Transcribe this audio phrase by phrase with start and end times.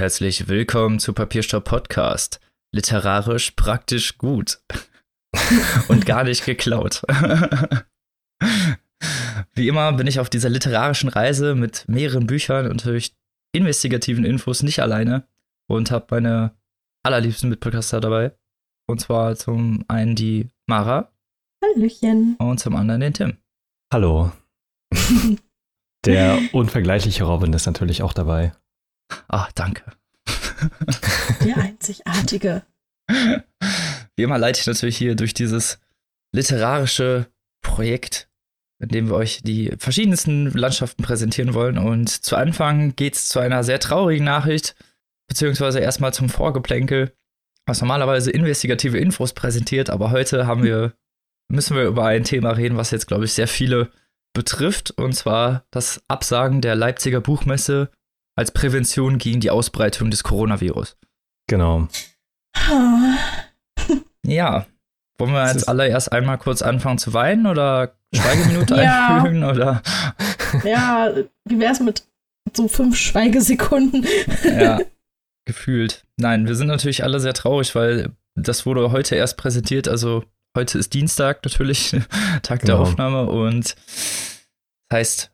[0.00, 2.40] Herzlich willkommen zu Papierstopp Podcast.
[2.74, 4.62] Literarisch praktisch gut.
[5.88, 7.02] und gar nicht geklaut.
[9.52, 13.14] Wie immer bin ich auf dieser literarischen Reise mit mehreren Büchern und natürlich
[13.54, 15.28] investigativen Infos nicht alleine
[15.68, 16.56] und habe meine
[17.02, 18.34] allerliebsten Mitpodcaster dabei.
[18.88, 21.12] Und zwar zum einen die Mara.
[21.62, 22.36] Hallöchen.
[22.38, 23.36] Und zum anderen den Tim.
[23.92, 24.32] Hallo.
[26.06, 28.54] Der unvergleichliche Robin ist natürlich auch dabei.
[29.28, 29.84] Ah, danke.
[31.44, 32.62] Der einzigartige.
[34.16, 35.78] Wie immer leite ich natürlich hier durch dieses
[36.32, 37.26] literarische
[37.62, 38.28] Projekt,
[38.80, 41.78] in dem wir euch die verschiedensten Landschaften präsentieren wollen.
[41.78, 44.74] Und zu Anfang geht es zu einer sehr traurigen Nachricht,
[45.28, 47.12] beziehungsweise erstmal zum Vorgeplänkel,
[47.66, 50.94] was normalerweise investigative Infos präsentiert, aber heute haben wir,
[51.48, 53.90] müssen wir über ein Thema reden, was jetzt, glaube ich, sehr viele
[54.32, 57.90] betrifft, und zwar das Absagen der Leipziger Buchmesse
[58.36, 60.96] als Prävention gegen die Ausbreitung des Coronavirus.
[61.48, 61.88] Genau.
[64.26, 64.66] Ja.
[65.18, 69.16] Wollen wir jetzt allererst einmal kurz anfangen zu weinen oder Schweigeminute ja.
[69.16, 69.44] einfügen?
[69.44, 69.82] Oder?
[70.64, 71.12] Ja,
[71.44, 72.04] wie wäre es mit
[72.54, 74.06] so fünf Schweigesekunden?
[74.44, 74.78] Ja,
[75.44, 76.06] gefühlt.
[76.16, 79.88] Nein, wir sind natürlich alle sehr traurig, weil das wurde heute erst präsentiert.
[79.88, 80.24] Also
[80.56, 81.90] heute ist Dienstag natürlich,
[82.42, 82.74] Tag genau.
[82.74, 83.26] der Aufnahme.
[83.26, 83.76] Und
[84.88, 85.30] das heißt,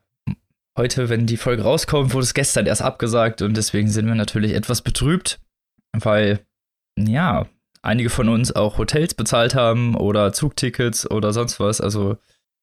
[0.77, 3.43] heute, wenn die Folge rauskommt, wurde es gestern erst abgesagt.
[3.43, 5.41] Und deswegen sind wir natürlich etwas betrübt,
[5.93, 6.41] weil,
[6.99, 7.47] ja,
[7.83, 11.81] einige von uns auch Hotels bezahlt haben oder Zugtickets oder sonst was.
[11.81, 12.19] Also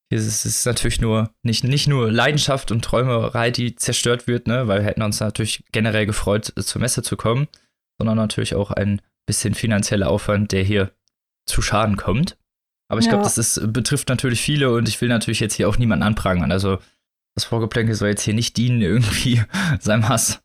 [0.10, 4.82] es ist natürlich nur nicht, nicht nur Leidenschaft und Träumerei, die zerstört wird, ne, weil
[4.82, 7.48] wir hätten uns natürlich generell gefreut, zur Messe zu kommen,
[7.98, 10.92] sondern natürlich auch ein bisschen finanzieller Aufwand, der hier
[11.46, 12.38] zu Schaden kommt.
[12.90, 13.12] Aber ich ja.
[13.12, 16.52] glaube, das ist, betrifft natürlich viele und ich will natürlich jetzt hier auch niemanden anprangern.
[16.52, 16.78] Also
[17.36, 19.42] das Vorgeplänkel soll jetzt hier nicht dienen, irgendwie
[19.80, 20.42] seinem Hass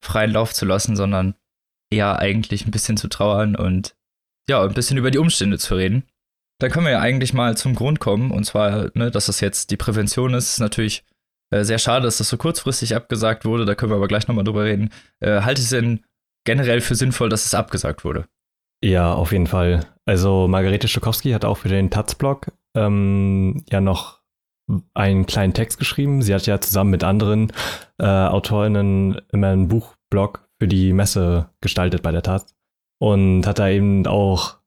[0.00, 1.34] freien Lauf zu lassen, sondern
[1.90, 3.94] eher eigentlich ein bisschen zu trauern und
[4.48, 6.04] ja, ein bisschen über die Umstände zu reden.
[6.58, 8.30] Dann können wir ja eigentlich mal zum Grund kommen.
[8.30, 11.04] Und zwar, ne, dass das jetzt die Prävention ist, ist natürlich
[11.50, 13.64] äh, sehr schade, dass das so kurzfristig abgesagt wurde.
[13.64, 14.90] Da können wir aber gleich nochmal drüber reden.
[15.20, 16.04] Äh, haltet es denn
[16.44, 18.26] generell für sinnvoll, dass es abgesagt wurde?
[18.82, 19.86] Ja, auf jeden Fall.
[20.06, 24.21] Also Margarete Stokowski hat auch für den Taz-Blog ähm, ja noch
[24.94, 26.22] einen kleinen Text geschrieben.
[26.22, 27.52] Sie hat ja zusammen mit anderen
[27.98, 32.54] äh, Autorinnen immer einen Buchblog für die Messe gestaltet bei der Taz
[32.98, 34.58] und hat da eben auch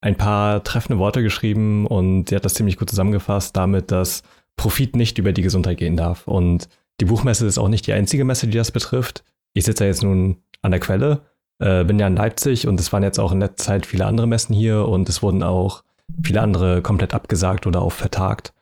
[0.00, 4.22] ein paar treffende Worte geschrieben und sie hat das ziemlich gut zusammengefasst damit, dass
[4.56, 6.28] Profit nicht über die Gesundheit gehen darf.
[6.28, 6.68] Und
[7.00, 9.24] die Buchmesse ist auch nicht die einzige Messe, die das betrifft.
[9.54, 11.22] Ich sitze ja jetzt nun an der Quelle,
[11.58, 14.26] äh, bin ja in Leipzig und es waren jetzt auch in der Zeit viele andere
[14.26, 15.84] Messen hier und es wurden auch
[16.22, 18.52] viele andere komplett abgesagt oder auch vertagt.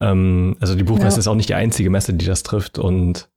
[0.00, 1.20] Ähm, also die Buchmesse ja.
[1.20, 3.28] ist auch nicht die einzige Messe, die das trifft und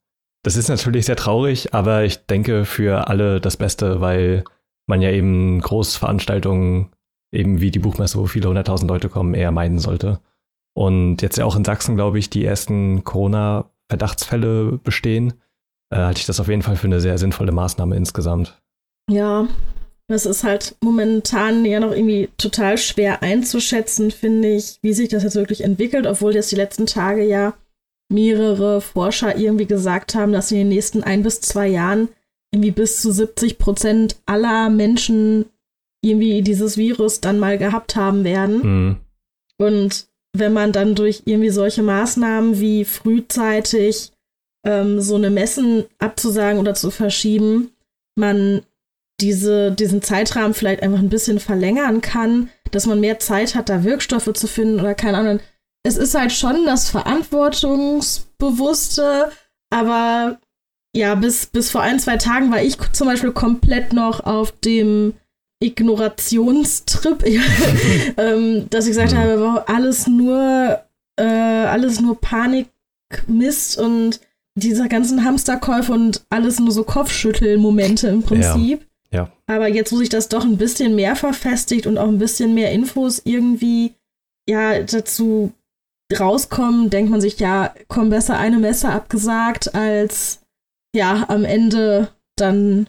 [0.44, 4.44] das ist natürlich sehr traurig, aber ich denke für alle das Beste, weil
[4.88, 6.90] man ja eben Großveranstaltungen,
[7.32, 10.20] eben wie die Buchmesse, wo viele hunderttausend Leute kommen, eher meiden sollte.
[10.74, 15.34] Und jetzt ja auch in Sachsen, glaube ich, die ersten Corona-Verdachtsfälle bestehen,
[15.92, 18.60] äh, halte ich das auf jeden Fall für eine sehr sinnvolle Maßnahme insgesamt.
[19.10, 19.48] Ja,
[20.12, 25.24] das ist halt momentan ja noch irgendwie total schwer einzuschätzen, finde ich, wie sich das
[25.24, 27.54] jetzt wirklich entwickelt, obwohl jetzt die letzten Tage ja
[28.12, 32.10] mehrere Forscher irgendwie gesagt haben, dass in den nächsten ein bis zwei Jahren
[32.54, 35.46] irgendwie bis zu 70 Prozent aller Menschen
[36.04, 38.62] irgendwie dieses Virus dann mal gehabt haben werden.
[38.62, 38.98] Mhm.
[39.58, 44.12] Und wenn man dann durch irgendwie solche Maßnahmen wie frühzeitig
[44.66, 47.72] ähm, so eine Messen abzusagen oder zu verschieben,
[48.16, 48.62] man
[49.22, 53.84] diese, diesen Zeitrahmen vielleicht einfach ein bisschen verlängern kann, dass man mehr Zeit hat, da
[53.84, 55.40] Wirkstoffe zu finden oder keine Ahnung.
[55.84, 59.32] Es ist halt schon das Verantwortungsbewusste,
[59.70, 60.40] aber
[60.96, 65.14] ja, bis, bis vor ein, zwei Tagen war ich zum Beispiel komplett noch auf dem
[65.62, 67.24] Ignorationstrip,
[68.18, 69.18] ähm, dass ich gesagt mhm.
[69.18, 70.82] habe, alles nur,
[71.18, 72.68] äh, alles nur Panik,
[73.28, 74.20] Mist und
[74.56, 78.82] dieser ganzen Hamsterkäufe und alles nur so Kopfschüttelmomente im Prinzip.
[78.82, 78.88] Ja.
[79.14, 79.32] Ja.
[79.48, 82.72] Aber jetzt, wo sich das doch ein bisschen mehr verfestigt und auch ein bisschen mehr
[82.72, 83.94] Infos irgendwie
[84.48, 85.54] ja dazu
[86.18, 90.42] rauskommen, denkt man sich, ja, komm besser eine Messe abgesagt als
[90.94, 92.88] ja, am Ende dann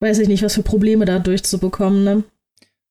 [0.00, 2.24] weiß ich nicht, was für Probleme da durchzubekommen, ne?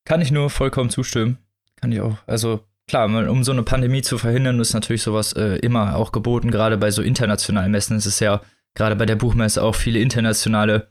[0.06, 1.38] Kann ich nur vollkommen zustimmen.
[1.76, 2.18] Kann ich auch.
[2.26, 6.52] Also klar, um so eine Pandemie zu verhindern, ist natürlich sowas äh, immer auch geboten.
[6.52, 8.42] Gerade bei so internationalen Messen ist es ja
[8.74, 10.88] gerade bei der Buchmesse auch viele internationale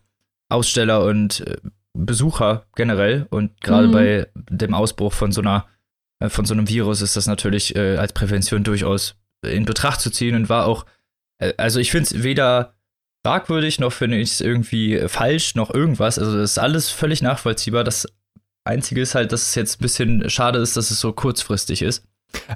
[0.49, 1.57] Aussteller und äh,
[2.05, 3.27] Besucher generell.
[3.31, 3.93] Und gerade mhm.
[3.93, 5.67] bei dem Ausbruch von so einer
[6.19, 10.11] äh, von so einem Virus ist das natürlich äh, als Prävention durchaus in Betracht zu
[10.11, 10.87] ziehen und war auch,
[11.39, 12.75] äh, also ich finde es weder
[13.25, 16.19] fragwürdig, noch finde ich es irgendwie falsch, noch irgendwas.
[16.19, 17.85] Also das ist alles völlig nachvollziehbar.
[17.85, 18.07] Das
[18.65, 22.05] Einzige ist halt, dass es jetzt ein bisschen schade ist, dass es so kurzfristig ist.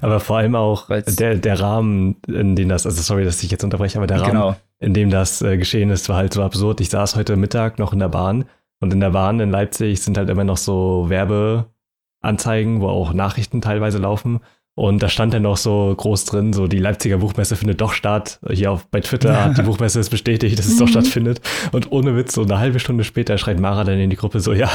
[0.01, 3.63] Aber vor allem auch der, der Rahmen, in dem das, also sorry, dass ich jetzt
[3.63, 4.55] unterbreche, aber der Rahmen, genau.
[4.79, 6.81] in dem das äh, geschehen ist, war halt so absurd.
[6.81, 8.45] Ich saß heute Mittag noch in der Bahn
[8.81, 13.61] und in der Bahn in Leipzig sind halt immer noch so Werbeanzeigen, wo auch Nachrichten
[13.61, 14.41] teilweise laufen.
[14.73, 18.39] Und da stand dann noch so groß drin, so die Leipziger Buchmesse findet doch statt.
[18.49, 20.91] Hier auf, bei Twitter hat die Buchmesse es bestätigt, dass es doch mhm.
[20.91, 21.41] stattfindet.
[21.71, 24.53] Und ohne Witz, so eine halbe Stunde später schreit Mara dann in die Gruppe so,
[24.53, 24.71] ja,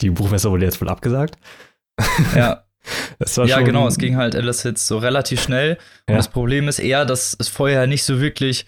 [0.00, 1.36] die Buchmesse wurde jetzt wohl abgesagt.
[2.34, 2.64] Ja.
[3.44, 5.72] ja, genau, es ging halt alles jetzt so relativ schnell.
[6.06, 6.16] Und ja.
[6.16, 8.64] das Problem ist eher, dass es vorher nicht so wirklich,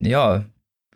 [0.00, 0.46] ja,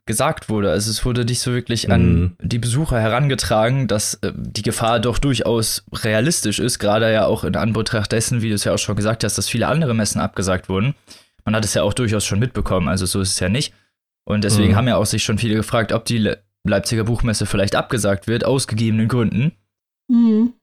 [0.06, 0.71] gesagt wurde.
[0.71, 2.37] Also es wurde nicht so wirklich an mhm.
[2.43, 7.56] die Besucher herangetragen, dass äh, die Gefahr doch durchaus realistisch ist, gerade ja auch in
[7.56, 10.69] Anbetracht dessen, wie du es ja auch schon gesagt hast, dass viele andere Messen abgesagt
[10.69, 10.95] wurden.
[11.45, 13.75] Man hat es ja auch durchaus schon mitbekommen, also so ist es ja nicht.
[14.27, 14.77] Und deswegen mhm.
[14.77, 18.47] haben ja auch sich schon viele gefragt, ob die Le Leipziger Buchmesse vielleicht abgesagt wird,
[18.47, 19.53] aus gegebenen Gründen.
[20.09, 20.55] Mhm.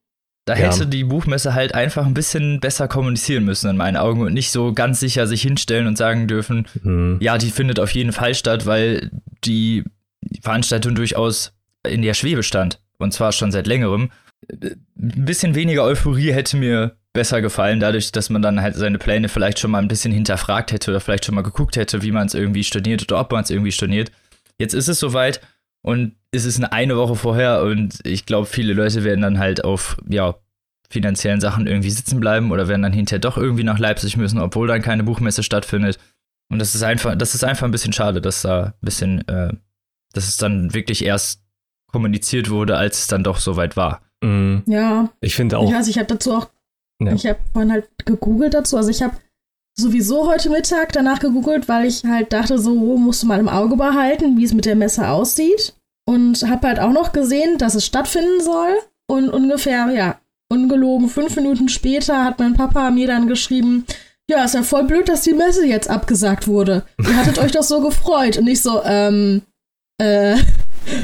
[0.46, 0.66] Da ja.
[0.66, 4.52] hätte die Buchmesse halt einfach ein bisschen besser kommunizieren müssen in meinen Augen und nicht
[4.52, 7.18] so ganz sicher sich hinstellen und sagen dürfen, mhm.
[7.22, 9.12] ja, die findet auf jeden Fall statt, weil
[9.44, 9.84] die
[10.42, 11.54] Veranstaltung durchaus
[11.88, 12.80] in der Schwebe stand.
[12.98, 14.12] Und zwar schon seit längerem.
[14.62, 19.30] Ein bisschen weniger Euphorie hätte mir besser gefallen, dadurch, dass man dann halt seine Pläne
[19.30, 22.28] vielleicht schon mal ein bisschen hinterfragt hätte oder vielleicht schon mal geguckt hätte, wie man
[22.28, 24.12] es irgendwie storniert oder ob man es irgendwie storniert.
[24.58, 25.42] Jetzt ist es soweit
[25.82, 29.64] und es ist eine, eine Woche vorher und ich glaube, viele Leute werden dann halt
[29.64, 30.36] auf, ja,
[30.90, 34.68] finanziellen Sachen irgendwie sitzen bleiben oder werden dann hinterher doch irgendwie nach Leipzig müssen, obwohl
[34.68, 35.98] dann keine Buchmesse stattfindet.
[36.50, 39.54] Und das ist einfach, das ist einfach ein bisschen schade, dass da ein bisschen, äh,
[40.14, 41.44] dass es dann wirklich erst
[41.88, 44.02] kommuniziert wurde, als es dann doch soweit war.
[44.22, 44.64] Mhm.
[44.66, 45.10] Ja.
[45.22, 45.70] Ich finde auch.
[45.70, 46.50] Ich weiß, ich habe dazu auch,
[47.00, 47.14] ja.
[47.14, 48.76] ich habe vorhin halt gegoogelt dazu.
[48.76, 49.16] Also ich habe
[49.76, 53.76] sowieso heute Mittag danach gegoogelt, weil ich halt dachte, so musst du mal im Auge
[53.76, 55.74] behalten, wie es mit der Messe aussieht.
[56.08, 58.80] Und habe halt auch noch gesehen, dass es stattfinden soll.
[59.08, 60.20] Und ungefähr, ja,
[60.50, 63.86] ungelogen, fünf Minuten später hat mein Papa mir dann geschrieben,
[64.30, 66.84] ja, ist ja voll blöd, dass die Messe jetzt abgesagt wurde.
[67.00, 68.38] Ihr hattet euch doch so gefreut.
[68.38, 69.42] Und ich so, ähm,
[70.02, 70.38] äh,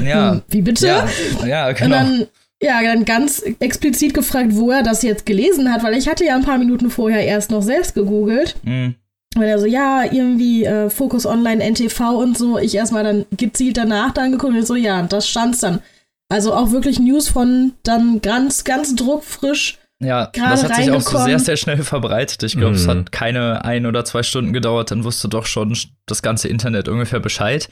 [0.04, 0.40] ja.
[0.48, 0.86] Wie bitte?
[0.86, 1.08] Ja,
[1.46, 1.84] ja genau.
[1.84, 2.26] Und dann,
[2.62, 6.34] ja, dann ganz explizit gefragt, wo er das jetzt gelesen hat, weil ich hatte ja
[6.34, 8.56] ein paar Minuten vorher erst noch selbst gegoogelt.
[8.62, 8.96] Mhm.
[9.36, 12.58] Und er so, ja, irgendwie äh, Focus Online, NTV und so.
[12.58, 15.80] Ich erstmal dann gezielt danach dann geguckt und so, ja, das stand's dann.
[16.30, 21.18] Also auch wirklich News von dann ganz, ganz druckfrisch ja, das hat sich auch so
[21.18, 22.44] sehr, sehr schnell verbreitet.
[22.44, 22.76] Ich glaube, mhm.
[22.76, 25.76] es hat keine ein oder zwei Stunden gedauert, dann wusste doch schon
[26.06, 27.68] das ganze Internet ungefähr Bescheid.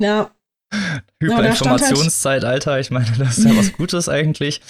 [0.00, 0.30] Ja.
[1.22, 4.60] Hyperinformationszeitalter, halt ich meine, das ist ja was Gutes eigentlich.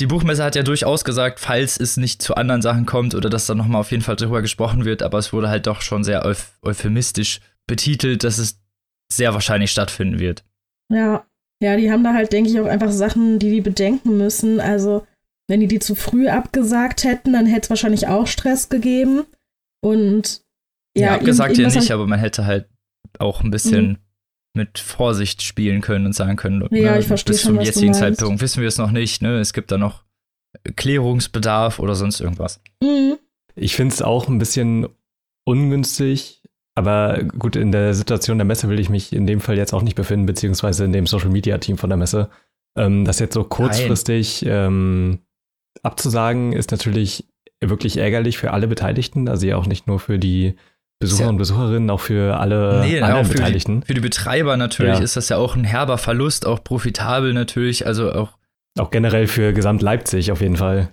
[0.00, 3.46] Die Buchmesse hat ja durchaus gesagt, falls es nicht zu anderen Sachen kommt oder dass
[3.46, 6.24] da nochmal auf jeden Fall drüber gesprochen wird, aber es wurde halt doch schon sehr
[6.24, 8.60] euph euphemistisch betitelt, dass es
[9.12, 10.44] sehr wahrscheinlich stattfinden wird.
[10.92, 11.26] Ja,
[11.62, 14.60] ja, die haben da halt, denke ich, auch einfach Sachen, die die bedenken müssen.
[14.60, 15.06] Also
[15.48, 19.24] wenn die die zu früh abgesagt hätten, dann hätte es wahrscheinlich auch Stress gegeben.
[19.80, 20.42] Und
[20.96, 22.68] ja, ja abgesagt ja nicht, aber man hätte halt
[23.18, 23.98] auch ein bisschen mhm.
[24.58, 27.94] Mit Vorsicht spielen können und sagen können, ja, ne, ich verstehe bis schon, zum jetzigen
[27.94, 29.38] Zeitpunkt wissen wir es noch nicht, ne?
[29.38, 30.04] Es gibt da noch
[30.76, 32.60] Klärungsbedarf oder sonst irgendwas.
[32.82, 33.16] Mhm.
[33.54, 34.88] Ich finde es auch ein bisschen
[35.44, 36.42] ungünstig,
[36.74, 39.82] aber gut, in der Situation der Messe will ich mich in dem Fall jetzt auch
[39.82, 42.28] nicht befinden, beziehungsweise in dem Social Media Team von der Messe.
[42.76, 45.20] Ähm, das jetzt so kurzfristig ähm,
[45.82, 47.26] abzusagen ist natürlich
[47.60, 50.54] wirklich ärgerlich für alle Beteiligten, also ja auch nicht nur für die
[51.00, 51.28] Besucher ja.
[51.28, 53.80] und Besucherinnen, auch für alle nee, anderen für Beteiligten.
[53.82, 55.02] Die, für die Betreiber natürlich ja.
[55.02, 58.36] ist das ja auch ein herber Verlust, auch profitabel natürlich, also auch.
[58.78, 60.92] Auch generell für Gesamt Leipzig auf jeden Fall.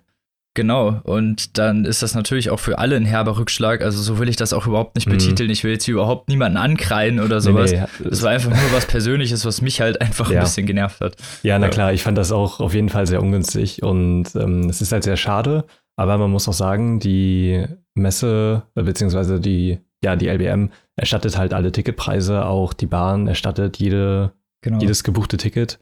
[0.56, 3.82] Genau, und dann ist das natürlich auch für alle ein herber Rückschlag.
[3.82, 5.12] Also so will ich das auch überhaupt nicht mhm.
[5.12, 5.50] betiteln.
[5.50, 7.74] Ich will jetzt hier überhaupt niemanden ankreien oder sowas.
[7.74, 10.40] Nee, nee, das war einfach nur was Persönliches, was mich halt einfach ja.
[10.40, 11.18] ein bisschen genervt hat.
[11.44, 14.82] Ja, na klar, ich fand das auch auf jeden Fall sehr ungünstig und ähm, es
[14.82, 15.66] ist halt sehr schade.
[15.98, 21.72] Aber man muss auch sagen, die Messe, beziehungsweise die, ja, die LBM erstattet halt alle
[21.72, 24.80] Ticketpreise, auch die Bahn erstattet jede, genau.
[24.80, 25.80] jedes gebuchte Ticket.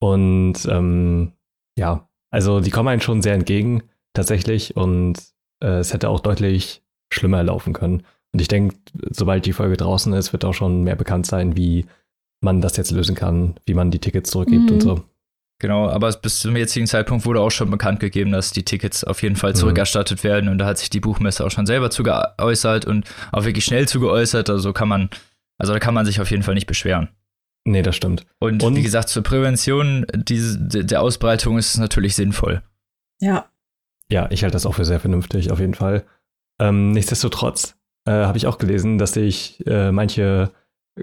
[0.00, 1.32] Und ähm,
[1.78, 3.82] ja, also die kommen einen schon sehr entgegen
[4.14, 5.18] tatsächlich und
[5.62, 8.02] äh, es hätte auch deutlich schlimmer laufen können.
[8.32, 8.76] Und ich denke,
[9.10, 11.86] sobald die Folge draußen ist, wird auch schon mehr bekannt sein, wie
[12.40, 14.72] man das jetzt lösen kann, wie man die Tickets zurückgibt mhm.
[14.72, 15.02] und so.
[15.60, 19.22] Genau, aber bis zum jetzigen Zeitpunkt wurde auch schon bekannt gegeben, dass die Tickets auf
[19.22, 19.56] jeden Fall mhm.
[19.56, 20.28] zurückerstattet mhm.
[20.28, 23.64] werden und da hat sich die Buchmesse auch schon selber zu geäußert und auch wirklich
[23.64, 24.50] schnell zu geäußert.
[24.50, 25.10] Also kann man,
[25.58, 27.10] also da kann man sich auf jeden Fall nicht beschweren.
[27.64, 28.26] Nee, das stimmt.
[28.38, 32.62] Und, und wie gesagt, zur Prävention diese, der Ausbreitung ist es natürlich sinnvoll.
[33.20, 33.50] Ja,
[34.10, 36.04] ja, ich halte das auch für sehr vernünftig, auf jeden Fall.
[36.58, 37.76] Ähm, nichtsdestotrotz
[38.06, 40.50] äh, habe ich auch gelesen, dass sich äh, manche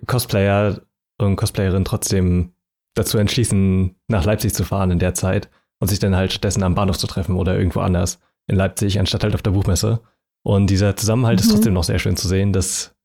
[0.06, 0.82] Cosplayer
[1.18, 2.52] und Cosplayerinnen trotzdem
[2.98, 5.50] dazu entschließen, nach Leipzig zu fahren in der Zeit
[5.80, 9.24] und sich dann halt stattdessen am Bahnhof zu treffen oder irgendwo anders in Leipzig, anstatt
[9.24, 10.01] halt auf der Buchmesse.
[10.44, 11.46] Und dieser Zusammenhalt mhm.
[11.46, 12.96] ist trotzdem noch sehr schön zu sehen, dass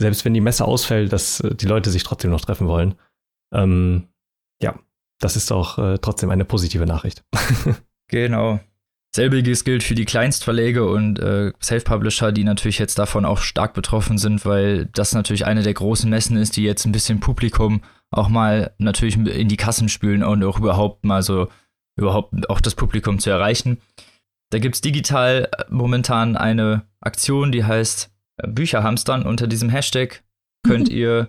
[0.00, 2.94] selbst wenn die Messe ausfällt, dass äh, die Leute sich trotzdem noch treffen wollen.
[3.52, 4.08] Ähm,
[4.62, 4.78] ja,
[5.20, 7.24] das ist auch äh, trotzdem eine positive Nachricht.
[8.08, 8.60] genau.
[9.14, 14.16] Selbiges gilt für die Kleinstverlege und äh, Self-Publisher, die natürlich jetzt davon auch stark betroffen
[14.16, 18.28] sind, weil das natürlich eine der großen Messen ist, die jetzt ein bisschen Publikum auch
[18.28, 21.48] mal natürlich in die Kassen spülen und auch überhaupt mal so,
[21.96, 23.78] überhaupt auch das Publikum zu erreichen.
[24.50, 29.24] Da gibt es digital momentan eine Aktion, die heißt äh, Bücherhamstern.
[29.24, 30.22] Unter diesem Hashtag
[30.66, 31.28] könnt ihr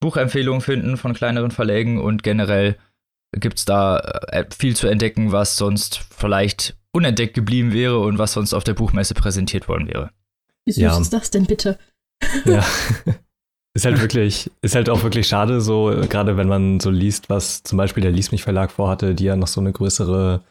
[0.00, 2.76] Buchempfehlungen finden von kleineren Verlägen und generell
[3.32, 8.32] gibt es da äh, viel zu entdecken, was sonst vielleicht unentdeckt geblieben wäre und was
[8.32, 10.10] sonst auf der Buchmesse präsentiert worden wäre.
[10.64, 10.98] Wie süß ja.
[10.98, 11.78] ist das denn bitte?
[12.44, 12.64] Ja.
[13.72, 17.62] Ist halt wirklich, ist halt auch wirklich schade, so, gerade wenn man so liest, was
[17.62, 20.42] zum Beispiel der Lies mich Verlag vorhatte, die ja noch so eine größere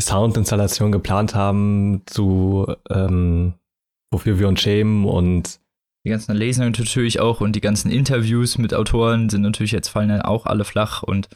[0.00, 3.52] Soundinstallation geplant haben, zu ähm,
[4.10, 5.60] wofür wir uns schämen und
[6.06, 10.08] die ganzen Lesungen natürlich auch und die ganzen Interviews mit Autoren sind natürlich jetzt fallen
[10.08, 11.28] dann auch alle flach und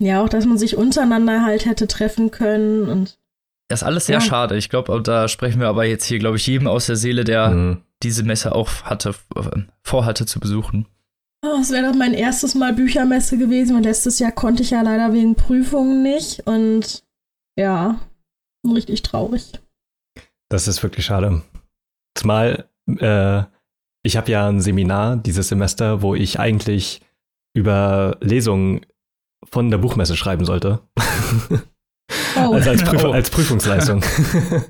[0.00, 3.18] ja, auch, dass man sich untereinander halt hätte treffen können und.
[3.68, 4.20] Das ist alles sehr ja.
[4.20, 4.56] schade.
[4.56, 7.50] Ich glaube, da sprechen wir aber jetzt hier, glaube ich, jedem aus der Seele, der
[7.50, 7.82] mhm.
[8.02, 10.86] diese Messe auch hatte, äh, vorhatte zu besuchen.
[11.44, 14.82] Oh, es wäre doch mein erstes Mal Büchermesse gewesen, weil letztes Jahr konnte ich ja
[14.82, 17.04] leider wegen Prüfungen nicht und
[17.56, 18.00] ja,
[18.66, 19.52] richtig traurig.
[20.48, 21.42] Das ist wirklich schade.
[22.16, 23.44] Zumal äh,
[24.02, 27.02] ich habe ja ein Seminar dieses Semester, wo ich eigentlich
[27.54, 28.86] über Lesungen
[29.50, 30.80] von der Buchmesse schreiben sollte.
[32.36, 32.52] Oh.
[32.54, 33.10] also als, Prüf oh.
[33.10, 34.02] als Prüfungsleistung.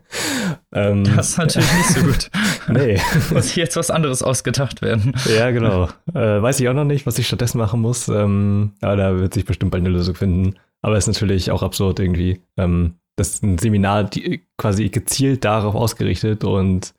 [0.73, 2.31] ähm, das ist natürlich nicht so gut.
[2.69, 3.01] nee.
[3.33, 5.15] Muss jetzt was anderes ausgedacht werden.
[5.37, 5.89] Ja, genau.
[6.15, 8.09] Äh, weiß ich auch noch nicht, was ich stattdessen machen muss.
[8.09, 10.57] Ähm, aber da wird sich bestimmt bald eine Lösung finden.
[10.83, 12.41] Aber es ist natürlich auch absurd irgendwie.
[12.57, 16.95] Ähm, das ist ein Seminar die, quasi gezielt darauf ausgerichtet und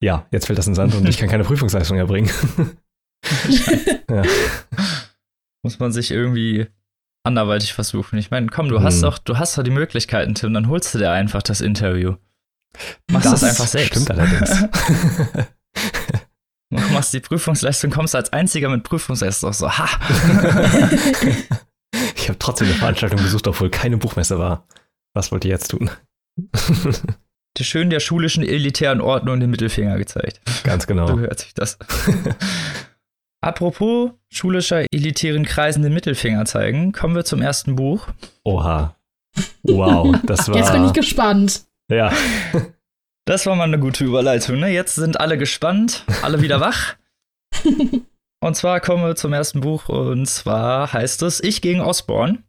[0.00, 2.30] ja, jetzt fällt das in Sand und ich kann keine Prüfungsleistung erbringen.
[4.08, 4.22] ja.
[5.62, 6.66] Muss man sich irgendwie
[7.24, 8.18] anderweitig versuchen.
[8.18, 9.02] Ich meine, komm, du hast hm.
[9.02, 12.14] doch, du hast doch die Möglichkeiten, Tim, dann holst du dir einfach das Interview.
[13.10, 14.02] Machst das, das einfach selbst.
[14.02, 14.64] Stimmt allerdings.
[16.92, 19.88] machst die Prüfungsleistung, kommst als einziger mit Prüfungsleistung so, ha.
[22.16, 24.66] ich habe trotzdem eine Veranstaltung besucht, obwohl keine Buchmesse war.
[25.14, 25.90] Was wollt ihr jetzt tun?
[27.58, 30.40] der schön der schulischen elitären Ordnung den Mittelfinger gezeigt.
[30.64, 31.06] Ganz genau.
[31.06, 31.78] So hört sich das.
[33.44, 38.08] Apropos schulischer elitären Kreisen den Mittelfinger zeigen, kommen wir zum ersten Buch.
[38.42, 38.96] Oha.
[39.64, 40.56] Wow, das war.
[40.56, 41.64] Jetzt bin ich gespannt.
[41.90, 42.12] Ja.
[43.26, 44.60] Das war mal eine gute Überleitung.
[44.60, 44.68] Ne?
[44.68, 46.94] Jetzt sind alle gespannt, alle wieder wach.
[48.40, 52.42] und zwar kommen wir zum ersten Buch und zwar heißt es Ich gegen Osborne,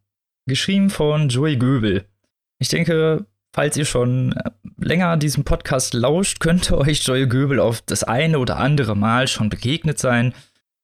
[0.48, 2.04] geschrieben von Joey Göbel.
[2.60, 4.36] Ich denke, falls ihr schon
[4.78, 9.48] länger diesem Podcast lauscht, könnte euch Joey Göbel auf das eine oder andere Mal schon
[9.48, 10.34] begegnet sein.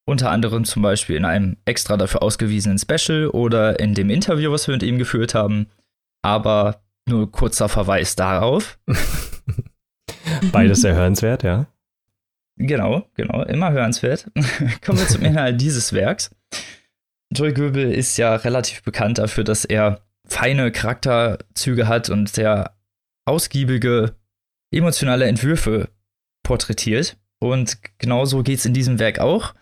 [0.04, 4.66] Unter anderem zum Beispiel in einem extra dafür ausgewiesenen Special oder in dem Interview, was
[4.66, 5.68] wir mit ihm geführt haben.
[6.22, 8.78] Aber nur kurzer Verweis darauf.
[10.52, 11.66] Beides sehr hörenswert, ja.
[12.56, 14.30] Genau, genau, immer hörenswert.
[14.84, 16.30] Kommen wir zum Inhalt dieses Werks.
[17.32, 22.76] Joy Goebel ist ja relativ bekannt dafür, dass er feine Charakterzüge hat und sehr
[23.24, 24.14] ausgiebige
[24.72, 25.88] emotionale Entwürfe
[26.42, 27.16] porträtiert.
[27.38, 29.54] Und genauso geht es in diesem Werk auch.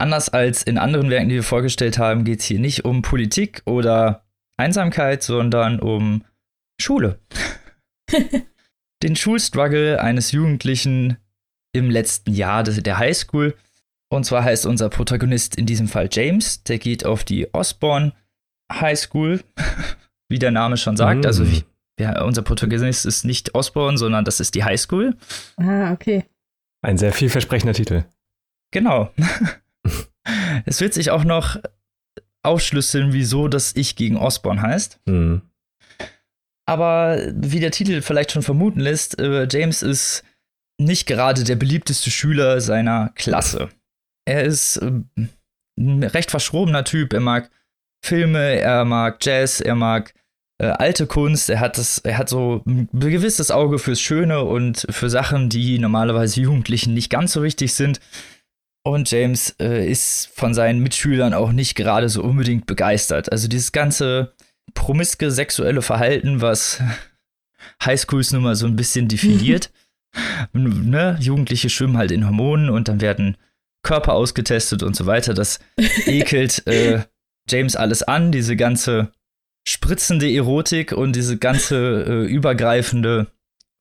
[0.00, 3.60] Anders als in anderen Werken, die wir vorgestellt haben, geht es hier nicht um Politik
[3.66, 4.24] oder
[4.56, 6.24] Einsamkeit, sondern um
[6.80, 7.18] Schule.
[9.02, 11.18] Den Schulstruggle eines Jugendlichen
[11.74, 13.54] im letzten Jahr der Highschool.
[14.10, 16.64] Und zwar heißt unser Protagonist in diesem Fall James.
[16.64, 18.14] Der geht auf die Osborne
[18.72, 19.44] High School,
[20.30, 21.24] wie der Name schon sagt.
[21.24, 21.26] Mm.
[21.26, 21.44] Also
[21.98, 25.14] ja, unser Protagonist ist nicht Osborne, sondern das ist die High School.
[25.58, 26.24] Ah, okay.
[26.80, 28.04] Ein sehr vielversprechender Titel.
[28.70, 29.12] Genau.
[30.66, 31.58] es wird sich auch noch
[32.42, 35.00] aufschlüsseln, wieso das Ich gegen Osborne heißt.
[35.06, 35.42] Mhm.
[36.66, 40.22] Aber wie der Titel vielleicht schon vermuten lässt, äh, James ist
[40.78, 43.68] nicht gerade der beliebteste Schüler seiner Klasse.
[44.24, 44.92] Er ist äh,
[45.78, 47.12] ein recht verschrobener Typ.
[47.12, 47.50] Er mag
[48.04, 50.14] Filme, er mag Jazz, er mag
[50.58, 51.50] äh, alte Kunst.
[51.50, 55.78] Er hat das, er hat so ein gewisses Auge fürs Schöne und für Sachen, die
[55.78, 58.00] normalerweise Jugendlichen nicht ganz so wichtig sind.
[58.82, 63.30] Und James äh, ist von seinen Mitschülern auch nicht gerade so unbedingt begeistert.
[63.30, 64.32] Also dieses ganze
[64.74, 66.82] promiske sexuelle Verhalten, was
[67.84, 69.70] Highschools nun mal so ein bisschen definiert.
[70.52, 71.18] ne?
[71.20, 73.36] Jugendliche schwimmen halt in Hormonen und dann werden
[73.82, 75.34] Körper ausgetestet und so weiter.
[75.34, 75.60] Das
[76.06, 77.04] ekelt äh,
[77.48, 79.12] James alles an, diese ganze
[79.66, 83.26] spritzende Erotik und diese ganze äh, übergreifende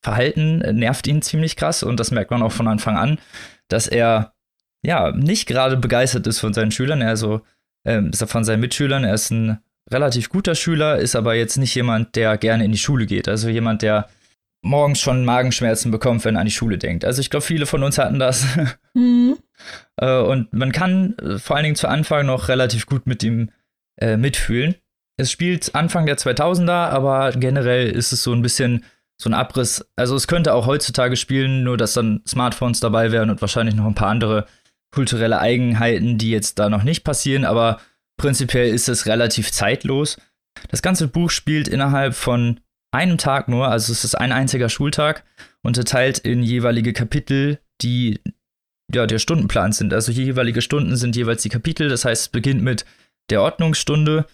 [0.03, 3.20] Verhalten nervt ihn ziemlich krass und das merkt man auch von Anfang an,
[3.68, 4.34] dass er
[4.83, 7.41] ja nicht gerade begeistert ist von seinen Schülern, also
[7.83, 9.03] äh, von seinen Mitschülern.
[9.03, 9.59] Er ist ein
[9.91, 13.27] relativ guter Schüler, ist aber jetzt nicht jemand, der gerne in die Schule geht.
[13.27, 14.09] Also jemand, der
[14.62, 17.05] morgens schon Magenschmerzen bekommt, wenn er an die Schule denkt.
[17.05, 18.45] Also ich glaube, viele von uns hatten das.
[18.95, 19.38] Mhm.
[19.98, 23.51] äh, und man kann äh, vor allen Dingen zu Anfang noch relativ gut mit ihm
[23.98, 24.75] äh, mitfühlen.
[25.15, 28.83] Es spielt Anfang der 2000er, aber generell ist es so ein bisschen
[29.15, 29.86] so ein Abriss.
[29.95, 33.86] Also es könnte auch heutzutage spielen, nur dass dann Smartphones dabei wären und wahrscheinlich noch
[33.86, 34.48] ein paar andere
[34.91, 37.79] kulturelle Eigenheiten, die jetzt da noch nicht passieren, aber
[38.17, 40.17] prinzipiell ist es relativ zeitlos.
[40.69, 42.60] Das ganze Buch spielt innerhalb von
[42.91, 45.24] einem Tag nur, also es ist ein einziger Schultag,
[45.62, 48.19] unterteilt in jeweilige Kapitel, die
[48.91, 49.93] ja der Stundenplan sind.
[49.93, 52.86] Also jeweilige Stunden sind jeweils die Kapitel, das heißt, es beginnt mit
[53.29, 54.25] der Ordnungsstunde,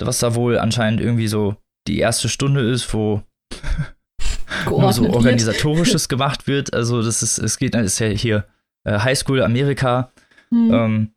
[0.00, 1.56] was da wohl anscheinend irgendwie so
[1.88, 3.22] die erste Stunde ist, wo
[4.66, 6.74] nur so organisatorisches gemacht wird.
[6.74, 8.46] Also das ist, es geht, ist ja hier
[8.86, 10.12] äh, Highschool Amerika
[10.50, 10.72] mhm.
[10.72, 11.10] ähm,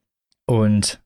[0.46, 1.00] und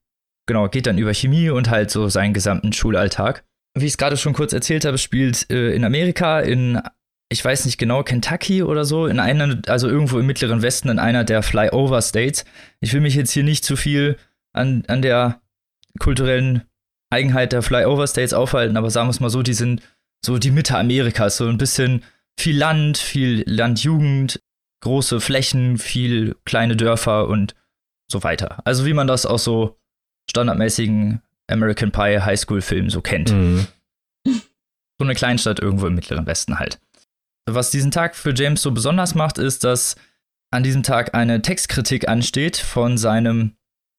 [0.48, 3.44] genau, geht dann über Chemie und halt so seinen gesamten Schulalltag.
[3.76, 6.82] Wie ich es gerade schon kurz erzählt habe, spielt äh, in Amerika, in,
[7.30, 11.00] ich weiß nicht genau, Kentucky oder so, in einer, also irgendwo im mittleren Westen, in
[11.00, 12.46] einer der Flyover States.
[12.80, 14.18] Ich will mich jetzt hier nicht zu viel
[14.54, 15.42] an, an der
[16.00, 16.64] kulturellen
[17.10, 19.82] Eigenheit der Flyover States aufhalten, aber sagen wir es mal so, die sind
[20.26, 22.04] so die Mitte Amerikas, so ein bisschen
[22.40, 24.40] viel Land, viel Landjugend,
[24.84, 27.56] große Flächen, viel kleine Dörfer und
[28.12, 28.60] so weiter.
[28.66, 29.80] Also wie man das aus so
[30.30, 33.32] standardmäßigen American Pie Highschool-Filmen so kennt.
[33.32, 33.68] Mhm.
[34.26, 36.80] So eine Kleinstadt irgendwo im Mittleren Westen halt.
[37.46, 39.96] Was diesen Tag für James so besonders macht, ist, dass
[40.52, 43.56] an diesem Tag eine Textkritik ansteht von seinem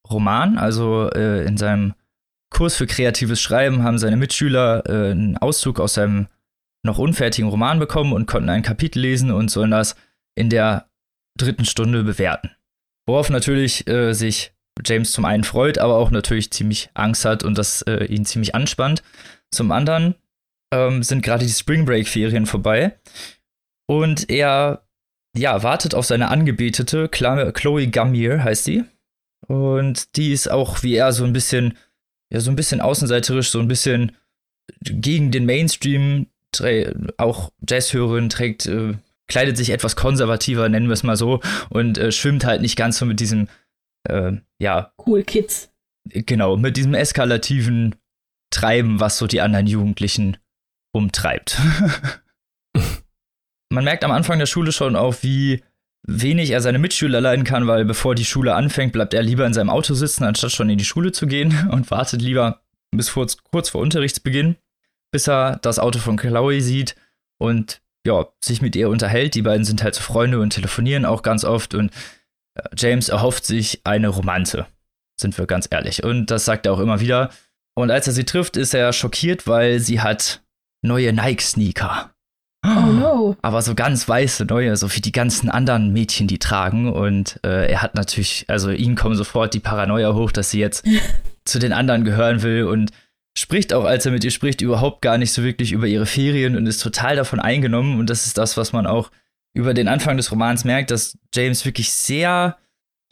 [0.09, 0.57] Roman.
[0.57, 1.95] Also äh, in seinem
[2.51, 6.29] Kurs für kreatives Schreiben haben seine Mitschüler äh, einen Auszug aus seinem
[6.83, 9.97] noch unfertigen Roman bekommen und konnten ein Kapitel lesen und sollen das
[10.35, 10.89] in der
[11.39, 12.51] dritten Stunde bewerten.
[13.07, 14.53] Worauf natürlich äh, sich
[14.85, 18.55] James zum einen freut, aber auch natürlich ziemlich Angst hat und das äh, ihn ziemlich
[18.55, 19.03] anspannt.
[19.51, 20.15] Zum anderen
[20.73, 22.99] ähm, sind gerade die Spring Break Ferien vorbei
[23.87, 24.87] und er
[25.37, 28.85] ja wartet auf seine Angebetete Chloe Gamier heißt sie
[29.47, 31.77] und die ist auch wie er so ein bisschen
[32.33, 34.17] ja so ein bisschen außenseiterisch, so ein bisschen
[34.81, 36.27] gegen den Mainstream,
[37.19, 38.95] auch Jazzhörerin trägt äh,
[39.35, 42.99] kleidet sich etwas konservativer, nennen wir es mal so, und äh, schwimmt halt nicht ganz
[42.99, 43.49] so mit diesem
[44.09, 44.93] äh, ja.
[45.05, 45.73] Cool Kids.
[46.05, 47.97] Genau, mit diesem eskalativen
[48.51, 50.37] Treiben, was so die anderen Jugendlichen
[50.93, 51.59] umtreibt.
[53.73, 55.65] Man merkt am Anfang der Schule schon auch, wie
[56.07, 59.55] wenig er seine Mitschüler leiden kann, weil bevor die Schule anfängt, bleibt er lieber in
[59.55, 63.39] seinem Auto sitzen, anstatt schon in die Schule zu gehen und wartet lieber bis kurz,
[63.51, 64.55] kurz vor Unterrichtsbeginn,
[65.11, 66.95] bis er das Auto von Chloe sieht
[67.39, 69.35] und ja, sich mit ihr unterhält.
[69.35, 71.91] Die beiden sind halt so Freunde und telefonieren auch ganz oft und
[72.77, 74.67] James erhofft sich eine Romanze,
[75.21, 76.05] sind wir ganz ehrlich.
[76.05, 77.31] Und das sagt er auch immer wieder.
[77.75, 80.43] Und als er sie trifft, ist er schockiert, weil sie hat
[80.83, 82.11] neue Nike-Sneaker.
[82.65, 83.37] Oh no.
[83.43, 86.91] Aber so ganz weiße, neue, so wie die ganzen anderen Mädchen, die tragen.
[86.91, 90.87] Und äh, er hat natürlich, also ihm kommen sofort die Paranoia hoch, dass sie jetzt
[91.45, 92.91] zu den anderen gehören will und
[93.37, 96.57] spricht auch, als er mit ihr spricht, überhaupt gar nicht so wirklich über ihre Ferien
[96.57, 97.99] und ist total davon eingenommen.
[97.99, 99.11] Und das ist das, was man auch
[99.55, 102.57] über den Anfang des Romans merkt, dass James wirklich sehr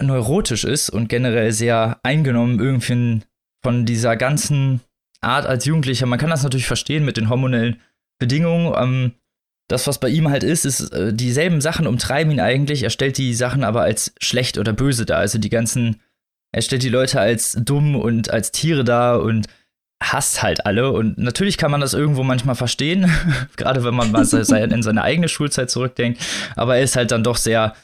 [0.01, 3.23] neurotisch ist und generell sehr eingenommen irgendwie
[3.63, 4.81] von dieser ganzen
[5.21, 6.07] Art als Jugendlicher.
[6.07, 7.81] Man kann das natürlich verstehen mit den hormonellen
[8.19, 8.75] Bedingungen.
[8.77, 9.13] Ähm,
[9.69, 12.83] das, was bei ihm halt ist, ist, äh, dieselben Sachen umtreiben ihn eigentlich.
[12.83, 15.19] Er stellt die Sachen aber als schlecht oder böse dar.
[15.19, 16.01] Also die ganzen,
[16.51, 19.47] er stellt die Leute als dumm und als Tiere dar und
[20.03, 20.93] hasst halt alle.
[20.93, 23.11] Und natürlich kann man das irgendwo manchmal verstehen,
[23.57, 26.21] gerade wenn man mal in seine eigene Schulzeit zurückdenkt.
[26.57, 27.75] Aber er ist halt dann doch sehr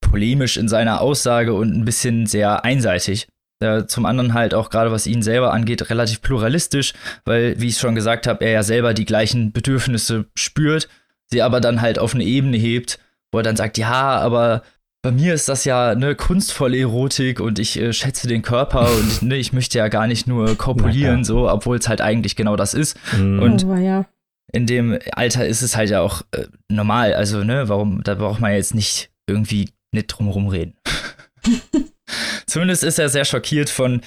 [0.00, 3.28] polemisch in seiner Aussage und ein bisschen sehr einseitig.
[3.88, 6.92] Zum anderen halt auch gerade was ihn selber angeht, relativ pluralistisch,
[7.24, 10.88] weil, wie ich schon gesagt habe, er ja selber die gleichen Bedürfnisse spürt,
[11.26, 13.00] sie aber dann halt auf eine Ebene hebt,
[13.32, 14.62] wo er dann sagt, ja, aber
[15.08, 19.22] bei mir ist das ja eine kunstvolle Erotik und ich äh, schätze den Körper und
[19.22, 21.24] ne, ich möchte ja gar nicht nur kopulieren, ja.
[21.24, 22.98] so, obwohl es halt eigentlich genau das ist.
[23.16, 23.40] Mhm.
[23.40, 24.04] Und ja.
[24.52, 27.14] in dem Alter ist es halt ja auch äh, normal.
[27.14, 30.74] Also, ne, warum, da braucht man jetzt nicht irgendwie nicht drumherum reden.
[32.46, 34.02] Zumindest ist er sehr schockiert von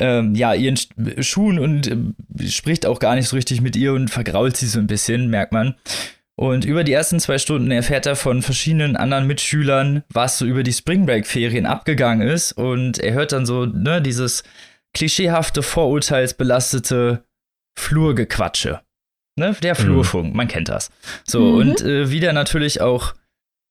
[0.00, 0.78] ähm, ja, ihren
[1.20, 4.78] Schuhen und äh, spricht auch gar nicht so richtig mit ihr und vergrault sie so
[4.78, 5.76] ein bisschen, merkt man.
[6.36, 10.62] Und über die ersten zwei Stunden erfährt er von verschiedenen anderen Mitschülern, was so über
[10.62, 12.52] die Spring Break Ferien abgegangen ist.
[12.52, 14.42] Und er hört dann so, ne, dieses
[14.94, 17.24] klischeehafte, vorurteilsbelastete
[17.78, 18.80] Flurgequatsche.
[19.38, 19.78] Ne, der mhm.
[19.78, 20.36] Flurfunk, mhm.
[20.36, 20.90] man kennt das.
[21.24, 21.58] So, mhm.
[21.58, 23.14] und äh, wieder natürlich auch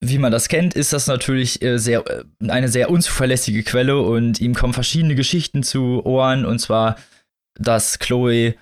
[0.04, 4.40] wie man das kennt, ist das natürlich äh, sehr, äh, eine sehr unzuverlässige Quelle und
[4.40, 6.96] ihm kommen verschiedene Geschichten zu Ohren und zwar,
[7.54, 8.56] dass Chloe,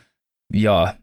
[0.53, 0.97] ja,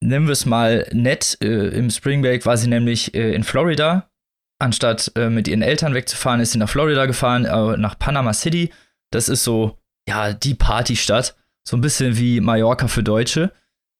[0.00, 4.10] nennen wir es mal nett, äh, im Spring Break war sie nämlich äh, in Florida.
[4.58, 8.70] Anstatt äh, mit ihren Eltern wegzufahren, ist sie nach Florida gefahren, äh, nach Panama City.
[9.10, 11.36] Das ist so, ja, die Partystadt.
[11.66, 13.52] So ein bisschen wie Mallorca für Deutsche.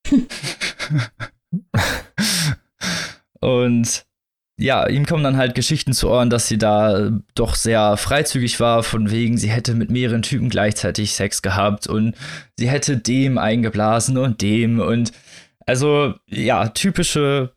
[3.41, 4.07] und
[4.59, 8.83] ja, ihm kommen dann halt Geschichten zu Ohren, dass sie da doch sehr freizügig war,
[8.83, 12.15] von wegen, sie hätte mit mehreren Typen gleichzeitig Sex gehabt und
[12.59, 15.13] sie hätte dem eingeblasen und dem und
[15.71, 17.53] also ja, typische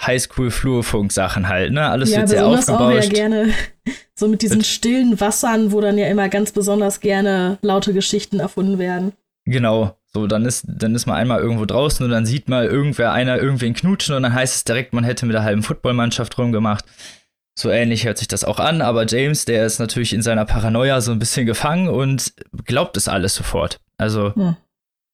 [0.00, 1.86] Highschool-Flurfunk-Sachen halt, ne?
[1.88, 2.80] Alles ja, wird sehr aufgebauscht.
[2.80, 3.52] Auch ja gerne
[4.14, 8.78] so mit diesen stillen Wassern, wo dann ja immer ganz besonders gerne laute Geschichten erfunden
[8.78, 9.12] werden.
[9.44, 9.96] Genau.
[10.06, 13.36] So, dann ist, dann ist man einmal irgendwo draußen und dann sieht mal irgendwer einer
[13.36, 16.86] irgendwen knutschen und dann heißt es direkt, man hätte mit der halben Footballmannschaft rumgemacht.
[17.58, 21.02] So ähnlich hört sich das auch an, aber James, der ist natürlich in seiner Paranoia
[21.02, 22.32] so ein bisschen gefangen und
[22.64, 23.80] glaubt es alles sofort.
[23.98, 24.56] Also, ja.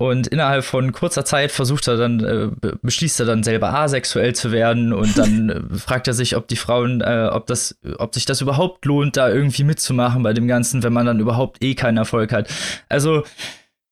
[0.09, 4.53] Und innerhalb von kurzer Zeit versucht er dann, äh, beschließt er dann selber asexuell zu
[4.53, 8.25] werden und dann äh, fragt er sich, ob die Frauen, äh, ob das, ob sich
[8.25, 11.99] das überhaupt lohnt, da irgendwie mitzumachen bei dem Ganzen, wenn man dann überhaupt eh keinen
[11.99, 12.49] Erfolg hat.
[12.88, 13.25] Also,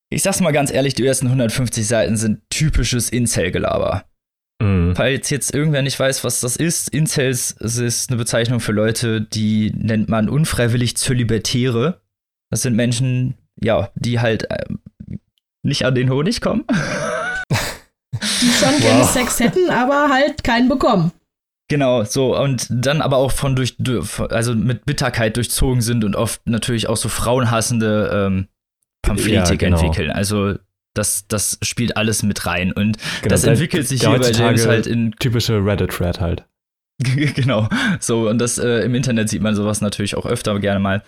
[0.09, 4.05] ich sag's mal ganz ehrlich, die ersten 150 Seiten sind typisches Incel-Gelaber.
[4.61, 4.95] Mhm.
[4.95, 9.73] Falls jetzt irgendwer nicht weiß, was das ist, Incels ist eine Bezeichnung für Leute, die
[9.75, 12.01] nennt man unfreiwillig Zölibatäre.
[12.49, 14.65] Das sind Menschen, ja, die halt äh,
[15.63, 16.65] nicht an den Honig kommen.
[18.41, 18.81] Die schon wow.
[18.81, 21.11] gerne Sex hätten, aber halt keinen bekommen.
[21.69, 23.77] Genau, so und dann aber auch von durch,
[24.29, 28.47] also mit Bitterkeit durchzogen sind und oft natürlich auch so frauenhassende ähm,
[29.01, 29.79] Pamphletik ja, genau.
[29.79, 30.11] entwickeln.
[30.11, 30.55] Also
[30.93, 32.71] das, das spielt alles mit rein.
[32.71, 35.13] Und genau, das entwickelt sich hier bei James halt in.
[35.19, 36.45] Typische Reddit-Thread halt.
[37.35, 37.67] genau.
[37.99, 41.03] So, und das äh, im Internet sieht man sowas natürlich auch öfter gerne mal.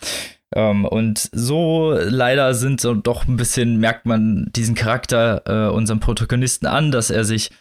[0.53, 5.99] Ähm, und so leider sind so doch ein bisschen, merkt man diesen Charakter äh, unserem
[5.99, 7.51] Protagonisten an, dass er sich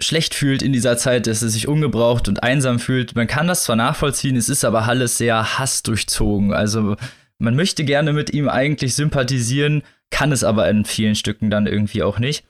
[0.00, 3.16] schlecht fühlt in dieser Zeit, dass er sich ungebraucht und einsam fühlt.
[3.16, 6.52] Man kann das zwar nachvollziehen, es ist aber alles sehr hassdurchzogen.
[6.52, 6.96] Also
[7.38, 12.02] man möchte gerne mit ihm eigentlich sympathisieren, kann es aber in vielen Stücken dann irgendwie
[12.02, 12.44] auch nicht.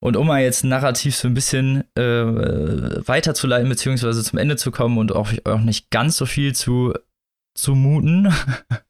[0.00, 2.02] Und um mal jetzt narrativ so ein bisschen äh,
[3.06, 6.94] weiterzuleiten, beziehungsweise zum Ende zu kommen und auch, auch nicht ganz so viel zu
[7.54, 8.32] zumuten,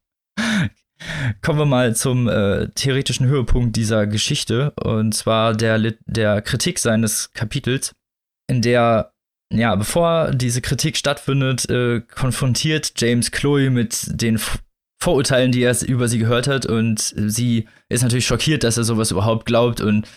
[1.43, 7.33] kommen wir mal zum äh, theoretischen Höhepunkt dieser Geschichte, und zwar der, der Kritik seines
[7.33, 7.95] Kapitels,
[8.49, 9.13] in der,
[9.53, 14.41] ja, bevor diese Kritik stattfindet, äh, konfrontiert James Chloe mit den
[15.01, 16.67] Vorurteilen, die er über sie gehört hat.
[16.67, 19.81] Und sie ist natürlich schockiert, dass er sowas überhaupt glaubt.
[19.81, 20.09] Und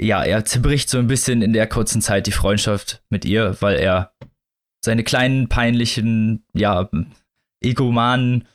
[0.00, 3.76] ja, er zerbricht so ein bisschen in der kurzen Zeit die Freundschaft mit ihr, weil
[3.76, 4.14] er
[4.84, 6.88] seine kleinen, peinlichen, ja,
[7.62, 8.46] egomanen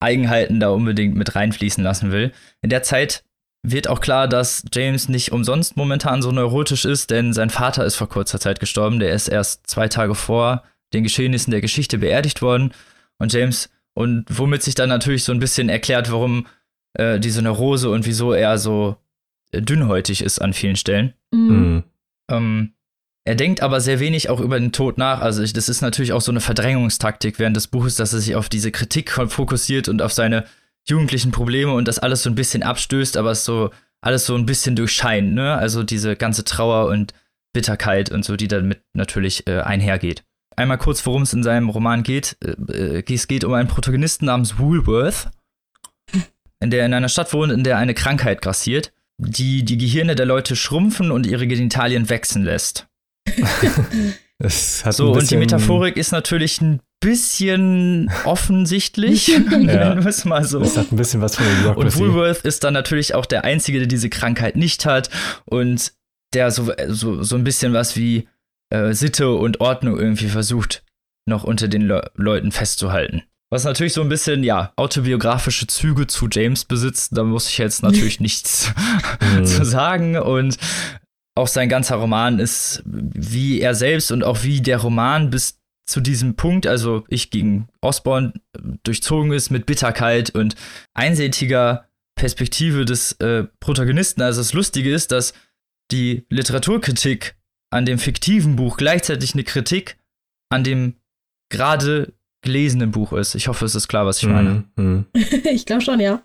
[0.00, 2.32] Eigenheiten da unbedingt mit reinfließen lassen will.
[2.62, 3.24] In der Zeit
[3.62, 7.96] wird auch klar, dass James nicht umsonst momentan so neurotisch ist, denn sein Vater ist
[7.96, 9.00] vor kurzer Zeit gestorben.
[9.00, 12.72] Der ist erst zwei Tage vor den Geschehnissen der Geschichte beerdigt worden.
[13.18, 16.46] Und James und womit sich dann natürlich so ein bisschen erklärt, warum
[16.94, 18.96] äh, diese Neurose und wieso er so
[19.52, 21.14] äh, dünnhäutig ist an vielen Stellen.
[21.32, 21.48] Mhm.
[21.48, 21.84] mhm.
[22.28, 22.72] Ähm,
[23.26, 25.20] er denkt aber sehr wenig auch über den Tod nach.
[25.20, 28.34] Also ich, das ist natürlich auch so eine Verdrängungstaktik während des Buches, dass er sich
[28.34, 30.44] auf diese Kritik fokussiert und auf seine
[30.88, 34.46] jugendlichen Probleme und das alles so ein bisschen abstößt, aber es so alles so ein
[34.46, 35.54] bisschen durchscheint, ne?
[35.56, 37.12] Also diese ganze Trauer und
[37.52, 40.22] Bitterkeit und so, die damit natürlich äh, einhergeht
[40.56, 42.36] einmal kurz, worum es in seinem Roman geht.
[42.42, 45.28] Äh, äh, es geht um einen Protagonisten namens Woolworth,
[46.60, 50.26] in der in einer Stadt wohnt, in der eine Krankheit grassiert, die die Gehirne der
[50.26, 52.88] Leute schrumpfen und ihre Genitalien wachsen lässt.
[54.48, 60.60] so, und die Metaphorik ist natürlich ein bisschen offensichtlich, nennen wir es mal so.
[60.60, 63.78] Das hat ein bisschen was von der Und Woolworth ist dann natürlich auch der Einzige,
[63.78, 65.10] der diese Krankheit nicht hat
[65.44, 65.92] und
[66.34, 68.28] der so, so, so ein bisschen was wie
[68.70, 70.82] äh, Sitte und Ordnung irgendwie versucht,
[71.26, 73.22] noch unter den Le Leuten festzuhalten.
[73.48, 77.82] Was natürlich so ein bisschen, ja, autobiografische Züge zu James besitzt, da muss ich jetzt
[77.82, 78.72] natürlich nichts
[79.20, 79.44] mhm.
[79.44, 80.18] zu sagen.
[80.18, 80.58] Und
[81.36, 86.00] auch sein ganzer Roman ist, wie er selbst und auch wie der Roman bis zu
[86.00, 88.32] diesem Punkt, also ich gegen Osborne,
[88.82, 90.56] durchzogen ist mit Bitterkeit und
[90.94, 94.22] einseitiger Perspektive des äh, Protagonisten.
[94.22, 95.34] Also das Lustige ist, dass
[95.92, 97.36] die Literaturkritik
[97.70, 99.98] an dem fiktiven Buch gleichzeitig eine Kritik
[100.50, 100.96] an dem
[101.50, 103.34] gerade gelesenen Buch ist.
[103.34, 104.64] Ich hoffe, es ist klar, was ich meine.
[104.76, 105.06] Mhm.
[105.14, 106.22] ich glaube schon, ja.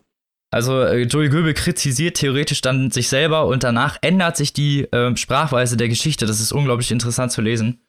[0.51, 5.15] Also äh, Joel Goebel kritisiert theoretisch dann sich selber und danach ändert sich die äh,
[5.15, 6.25] Sprachweise der Geschichte.
[6.25, 7.79] Das ist unglaublich interessant zu lesen.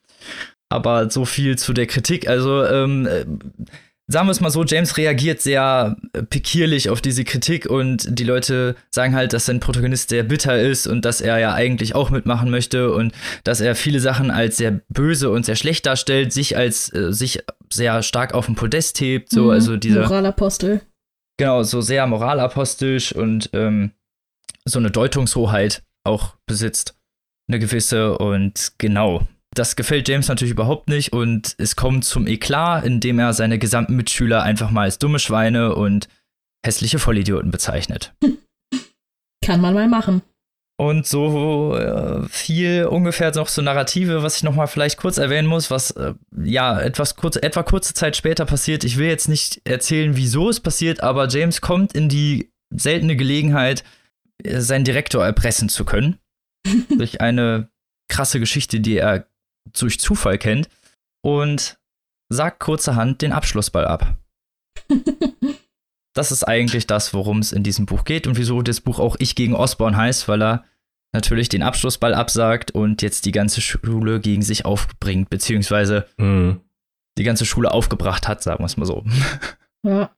[0.68, 2.28] Aber so viel zu der Kritik.
[2.28, 3.24] Also ähm, äh,
[4.06, 8.24] sagen wir es mal so, James reagiert sehr äh, pikierlich auf diese Kritik und die
[8.24, 12.10] Leute sagen halt, dass sein Protagonist sehr bitter ist und dass er ja eigentlich auch
[12.10, 16.56] mitmachen möchte und dass er viele Sachen als sehr böse und sehr schlecht darstellt, sich
[16.56, 20.82] als äh, sich sehr stark auf dem Podest hebt, so mhm, also dieser Moralapostel.
[21.42, 23.90] Genau, so sehr moralapostolisch und ähm,
[24.64, 26.96] so eine Deutungshoheit auch besitzt,
[27.48, 32.84] eine gewisse und genau das gefällt James natürlich überhaupt nicht und es kommt zum Eklat,
[32.84, 36.08] indem er seine gesamten Mitschüler einfach mal als dumme Schweine und
[36.64, 38.14] hässliche Vollidioten bezeichnet.
[39.44, 40.22] Kann man mal machen.
[40.78, 45.46] Und so äh, viel ungefähr noch so Narrative, was ich noch mal vielleicht kurz erwähnen
[45.46, 48.82] muss, was äh, ja etwas kurz, etwa kurze Zeit später passiert.
[48.82, 53.84] Ich will jetzt nicht erzählen, wieso es passiert, aber James kommt in die seltene Gelegenheit,
[54.42, 56.18] äh, seinen Direktor erpressen zu können
[56.98, 57.68] durch eine
[58.08, 59.26] krasse Geschichte, die er
[59.78, 60.68] durch Zufall kennt
[61.22, 61.78] und
[62.28, 64.16] sagt kurzerhand den Abschlussball ab.
[66.14, 69.16] das ist eigentlich das, worum es in diesem Buch geht und wieso das Buch auch
[69.18, 70.64] Ich gegen Osborne heißt, weil er
[71.12, 76.60] natürlich den Abschlussball absagt und jetzt die ganze Schule gegen sich aufbringt, beziehungsweise mhm.
[77.18, 79.04] die ganze Schule aufgebracht hat, sagen wir es mal so.
[79.84, 80.12] Ja.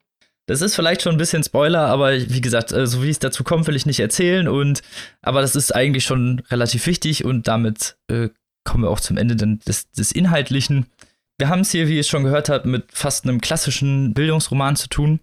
[0.46, 3.44] Das ist vielleicht schon ein bisschen Spoiler, aber wie gesagt, äh, so wie es dazu
[3.44, 4.46] kommt, will ich nicht erzählen.
[4.46, 4.82] Und
[5.22, 8.28] aber das ist eigentlich schon relativ wichtig und damit äh,
[8.62, 10.84] kommen wir auch zum Ende des, des Inhaltlichen.
[11.38, 14.88] Wir haben es hier, wie ihr schon gehört habt, mit fast einem klassischen Bildungsroman zu
[14.90, 15.20] tun.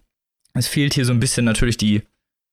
[0.54, 2.02] Es fehlt hier so ein bisschen natürlich die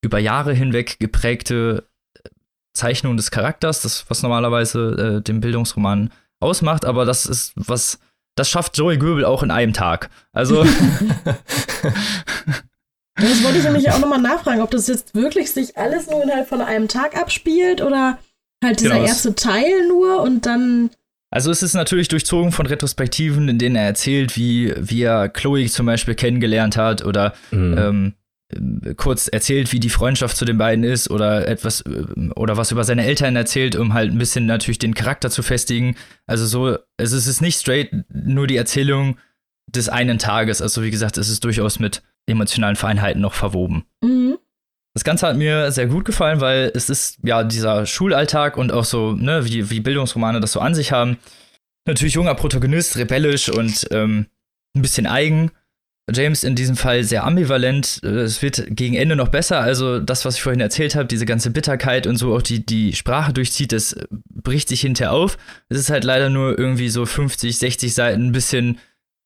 [0.03, 2.29] über Jahre hinweg geprägte äh,
[2.73, 7.99] Zeichnung des Charakters, das, was normalerweise äh, den Bildungsroman ausmacht, aber das ist was,
[8.35, 10.09] das schafft Joey Göbel auch in einem Tag.
[10.31, 10.63] Also.
[13.15, 16.47] das wollte ich nämlich auch nochmal nachfragen, ob das jetzt wirklich sich alles nur innerhalb
[16.47, 18.17] von einem Tag abspielt oder
[18.63, 19.05] Halt dieser genau.
[19.05, 20.89] erste Teil nur und dann.
[21.31, 25.67] Also es ist natürlich durchzogen von Retrospektiven, in denen er erzählt, wie, wie er Chloe
[25.67, 27.77] zum Beispiel kennengelernt hat oder mhm.
[27.77, 28.13] ähm,
[28.97, 32.83] kurz erzählt, wie die Freundschaft zu den beiden ist oder etwas äh, oder was über
[32.83, 35.95] seine Eltern erzählt, um halt ein bisschen natürlich den Charakter zu festigen.
[36.25, 39.17] Also so, also es ist nicht straight nur die Erzählung
[39.67, 40.63] des einen Tages.
[40.63, 43.85] Also wie gesagt, es ist durchaus mit emotionalen Feinheiten noch verwoben.
[44.03, 44.38] Mhm.
[44.99, 48.83] Das Ganze hat mir sehr gut gefallen, weil es ist ja dieser Schulalltag und auch
[48.83, 51.15] so, ne, wie, wie Bildungsromane das so an sich haben.
[51.87, 54.25] Natürlich junger Protagonist, rebellisch und ähm,
[54.75, 55.51] ein bisschen eigen.
[56.13, 58.03] James in diesem Fall sehr ambivalent.
[58.03, 59.61] Es wird gegen Ende noch besser.
[59.61, 62.93] Also das, was ich vorhin erzählt habe, diese ganze Bitterkeit und so auch die, die
[62.93, 63.95] Sprache durchzieht, das
[64.29, 65.37] bricht sich hinterher auf.
[65.69, 68.79] Es ist halt leider nur irgendwie so 50, 60 Seiten ein bisschen,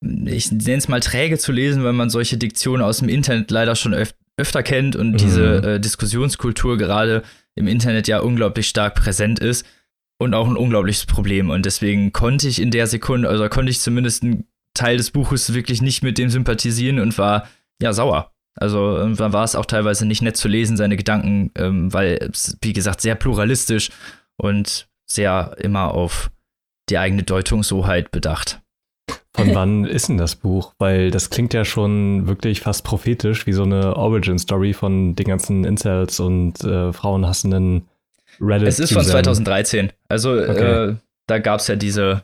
[0.04, 3.76] ich nenne es mal träge zu lesen, weil man solche Diktionen aus dem Internet leider
[3.76, 5.17] schon öf öfter kennt und mhm.
[5.17, 7.24] diese äh, Diskussionskultur gerade
[7.56, 9.65] im Internet ja unglaublich stark präsent ist
[10.17, 11.50] und auch ein unglaubliches Problem.
[11.50, 15.54] Und deswegen konnte ich in der Sekunde, also konnte ich zumindest einen Teil des Buches
[15.54, 17.48] wirklich nicht mit dem sympathisieren und war
[17.82, 18.32] ja sauer.
[18.56, 22.58] Also dann war es auch teilweise nicht nett zu lesen, seine Gedanken, ähm, weil es,
[22.62, 23.89] wie gesagt, sehr pluralistisch
[24.38, 26.32] und sehr immer auf
[26.89, 28.62] die eigene Deutungshoheit bedacht.
[29.36, 30.74] Von wann ist denn das Buch?
[30.78, 35.63] Weil das klingt ja schon wirklich fast prophetisch, wie so eine Origin-Story von den ganzen
[35.63, 37.88] Incels und äh, frauenhassenden
[38.39, 38.67] Reddit.
[38.67, 39.91] Es ist von 2013.
[40.10, 40.89] Also okay.
[40.89, 40.96] äh,
[41.28, 42.24] da gab es ja diese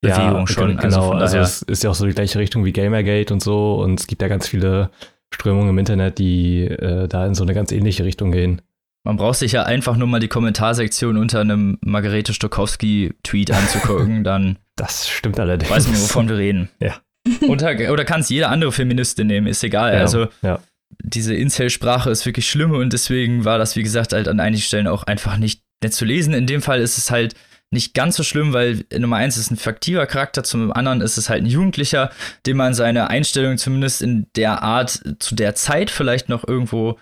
[0.00, 0.78] Bewegung ja, schon.
[0.78, 3.42] Also genau, also, also es ist ja auch so die gleiche Richtung wie Gamergate und
[3.42, 3.76] so.
[3.76, 4.90] Und es gibt ja ganz viele
[5.32, 8.62] Strömungen im Internet, die äh, da in so eine ganz ähnliche Richtung gehen.
[9.06, 14.58] Man braucht sich ja einfach nur mal die Kommentarsektion unter einem Margarete Stokowski-Tweet anzugucken, dann.
[14.74, 15.70] Das stimmt allerdings.
[15.70, 16.70] Weiß man, wovon wir reden.
[16.80, 16.96] Ja.
[17.42, 19.94] Unter, oder kannst jede andere Feministin nehmen, ist egal.
[19.94, 20.58] Ja, also, ja.
[21.04, 24.88] diese Incel-Sprache ist wirklich schlimm und deswegen war das, wie gesagt, halt an einigen Stellen
[24.88, 26.34] auch einfach nicht nett zu lesen.
[26.34, 27.36] In dem Fall ist es halt
[27.70, 31.30] nicht ganz so schlimm, weil Nummer eins ist ein fiktiver Charakter, zum anderen ist es
[31.30, 32.10] halt ein Jugendlicher,
[32.44, 36.98] dem man seine Einstellung zumindest in der Art zu der Zeit vielleicht noch irgendwo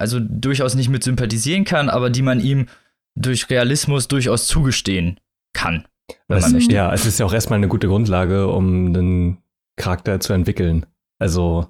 [0.00, 2.66] also durchaus nicht mit sympathisieren kann, aber die man ihm
[3.14, 5.18] durch Realismus durchaus zugestehen
[5.52, 5.86] kann.
[6.28, 6.74] Wenn man möchte.
[6.74, 9.38] Ja, es ist ja auch erstmal eine gute Grundlage, um einen
[9.76, 10.86] Charakter zu entwickeln.
[11.18, 11.66] Also,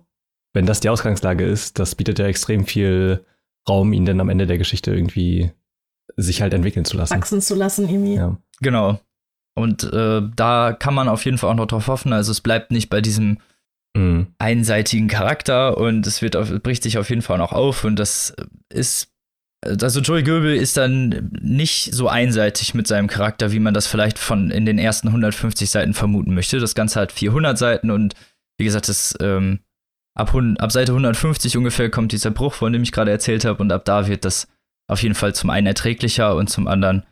[0.53, 3.25] wenn das die Ausgangslage ist, das bietet ja extrem viel
[3.69, 5.53] Raum, ihn dann am Ende der Geschichte irgendwie
[6.17, 7.15] sich halt entwickeln zu lassen.
[7.15, 8.15] Wachsen zu lassen, irgendwie.
[8.15, 8.37] Ja.
[8.61, 9.01] Genau.
[9.55, 12.13] Und äh, da kann man auf jeden Fall auch noch drauf hoffen.
[12.13, 13.39] Also es bleibt nicht bei diesem
[13.97, 14.27] mhm.
[14.39, 18.35] einseitigen Charakter und es wird auf, bricht sich auf jeden Fall noch auf und das
[18.73, 19.11] ist
[19.65, 24.19] also Joey Goebel ist dann nicht so einseitig mit seinem Charakter, wie man das vielleicht
[24.19, 26.61] von in den ersten 150 Seiten vermuten möchte.
[26.61, 28.15] Das Ganze hat 400 Seiten und
[28.59, 29.61] wie gesagt, das ähm,
[30.15, 33.73] ab, ab Seite 150 ungefähr kommt dieser Bruch, von dem ich gerade erzählt habe und
[33.73, 34.47] ab da wird das
[34.89, 37.05] auf jeden Fall zum einen erträglicher und zum anderen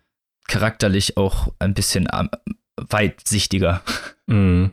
[0.46, 2.06] charakterlich auch ein bisschen
[2.76, 3.82] weitsichtiger.
[4.26, 4.70] Mhm.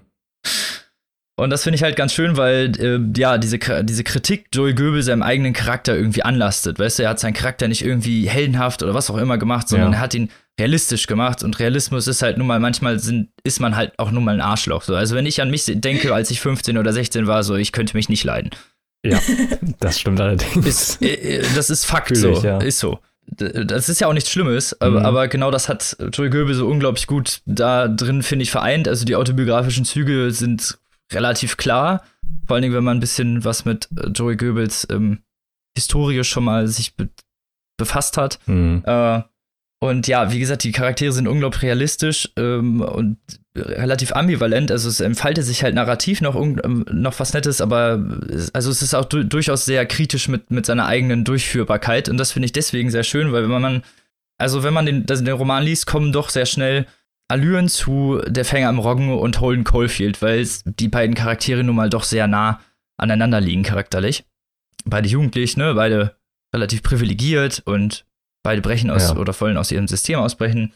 [1.42, 5.02] Und das finde ich halt ganz schön, weil äh, ja, diese, diese Kritik Joey Goebel
[5.02, 6.78] seinem eigenen Charakter irgendwie anlastet.
[6.78, 9.92] Weißt du, er hat seinen Charakter nicht irgendwie heldenhaft oder was auch immer gemacht, sondern
[9.92, 9.98] ja.
[9.98, 11.42] er hat ihn realistisch gemacht.
[11.42, 14.42] Und Realismus ist halt nun mal, manchmal sind, ist man halt auch nun mal ein
[14.42, 14.84] Arschloch.
[14.84, 14.94] So.
[14.94, 17.98] Also wenn ich an mich denke, als ich 15 oder 16 war, so, ich könnte
[17.98, 18.52] mich nicht leiden.
[19.04, 19.20] Ja,
[19.80, 20.64] das stimmt allerdings.
[20.64, 22.34] Ist, äh, äh, das ist Fakt so.
[22.44, 22.60] Ja.
[22.60, 23.00] Ist so.
[23.26, 25.06] Das ist ja auch nichts Schlimmes, aber, mhm.
[25.08, 28.88] aber genau das hat Joey Goebel so unglaublich gut da drin, finde ich, vereint.
[28.88, 30.78] Also die autobiografischen Züge sind
[31.14, 32.04] relativ klar.
[32.46, 35.20] Vor allen Dingen, wenn man ein bisschen was mit äh, Joey Goebbels ähm,
[35.76, 37.10] Historie schon mal sich be
[37.78, 38.38] befasst hat.
[38.46, 38.84] Mhm.
[38.86, 39.22] Äh,
[39.84, 43.18] und ja, wie gesagt, die Charaktere sind unglaublich realistisch ähm, und
[43.56, 44.72] relativ ambivalent.
[44.72, 48.06] Also es entfaltet sich halt narrativ noch, ähm, noch was Nettes, aber
[48.54, 52.10] also es ist auch du durchaus sehr kritisch mit, mit seiner eigenen Durchführbarkeit.
[52.10, 53.84] Und das finde ich deswegen sehr schön, weil wenn man,
[54.38, 56.86] also wenn man den, den Roman liest, kommen doch sehr schnell
[57.32, 61.90] Allüren zu Der Fänger am Roggen und Holden Caulfield, weil die beiden Charaktere nun mal
[61.90, 62.60] doch sehr nah
[62.98, 64.26] aneinander liegen charakterlich.
[64.86, 66.16] Beide jugendlich, ne, beide
[66.54, 68.06] relativ privilegiert und
[68.44, 69.16] beide brechen aus ja.
[69.16, 70.72] oder wollen aus ihrem System ausbrechen.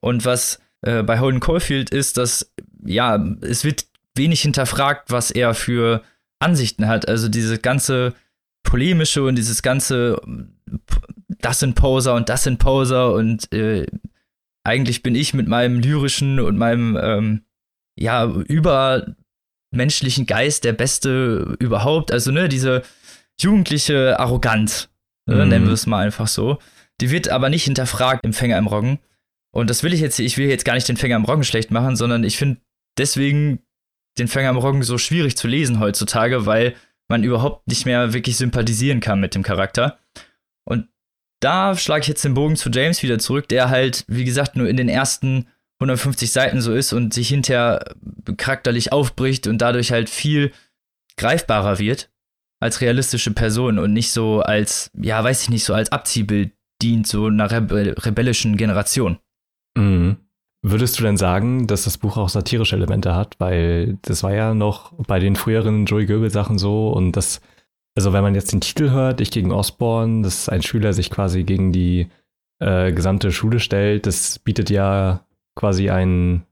[0.00, 2.52] Und was äh, bei Holden Caulfield ist, dass
[2.84, 6.02] ja, es wird wenig hinterfragt, was er für
[6.40, 7.08] Ansichten hat.
[7.08, 8.14] Also diese ganze
[8.62, 10.20] polemische und dieses ganze
[11.40, 13.86] das sind Poser und das sind Poser und äh,
[14.64, 17.44] eigentlich bin ich mit meinem lyrischen und meinem ähm,
[17.98, 22.12] ja übermenschlichen Geist der Beste überhaupt.
[22.12, 22.82] Also ne, diese
[23.40, 24.90] jugendliche Arroganz,
[25.26, 25.48] ne, mhm.
[25.48, 26.58] nennen wir es mal einfach so.
[27.00, 28.98] Die wird aber nicht hinterfragt im Fänger im Roggen.
[29.52, 31.70] Und das will ich jetzt, ich will jetzt gar nicht den Fänger im Roggen schlecht
[31.70, 32.60] machen, sondern ich finde
[32.98, 33.60] deswegen
[34.18, 36.74] den Fänger im Roggen so schwierig zu lesen heutzutage, weil
[37.08, 39.98] man überhaupt nicht mehr wirklich sympathisieren kann mit dem Charakter.
[40.64, 40.88] Und
[41.40, 44.68] da schlage ich jetzt den Bogen zu James wieder zurück, der halt, wie gesagt, nur
[44.68, 45.46] in den ersten
[45.80, 47.94] 150 Seiten so ist und sich hinterher
[48.36, 50.52] charakterlich aufbricht und dadurch halt viel
[51.16, 52.10] greifbarer wird
[52.60, 57.06] als realistische Person und nicht so als, ja, weiß ich nicht, so als Abziehbild dient,
[57.06, 59.18] so einer Rebe rebellischen Generation.
[59.76, 60.16] Mhm.
[60.62, 63.36] Würdest du denn sagen, dass das Buch auch satirische Elemente hat?
[63.38, 67.40] Weil das war ja noch bei den früheren Joey Goebel Sachen so und das
[67.96, 71.44] also wenn man jetzt den Titel hört, ich gegen Osborne, dass ein Schüler sich quasi
[71.44, 72.08] gegen die
[72.60, 75.24] äh, gesamte Schule stellt, das bietet ja
[75.56, 76.44] quasi ein,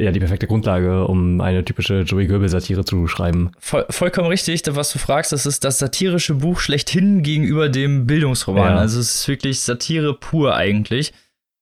[0.00, 3.50] ja, die perfekte Grundlage, um eine typische Joey Goebel-Satire zu schreiben.
[3.58, 8.74] Voll, vollkommen richtig, was du fragst, das ist das satirische Buch schlechthin gegenüber dem Bildungsroman.
[8.74, 8.78] Ja.
[8.78, 11.12] Also es ist wirklich Satire pur eigentlich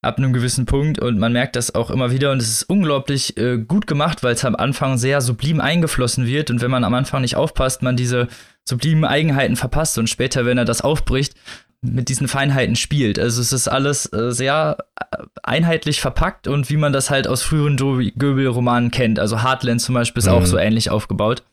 [0.02, 3.36] ab einem gewissen Punkt und man merkt das auch immer wieder und es ist unglaublich
[3.38, 6.94] äh, gut gemacht, weil es am Anfang sehr sublim eingeflossen wird und wenn man am
[6.94, 8.28] Anfang nicht aufpasst, man diese
[8.68, 11.34] sublimen Eigenheiten verpasst und später, wenn er das aufbricht,
[11.82, 13.18] mit diesen Feinheiten spielt.
[13.18, 17.42] Also es ist alles äh, sehr äh, einheitlich verpackt und wie man das halt aus
[17.42, 19.18] früheren Goebel-Romanen kennt.
[19.18, 20.32] Also Heartland zum Beispiel ist mhm.
[20.32, 21.44] auch so ähnlich aufgebaut.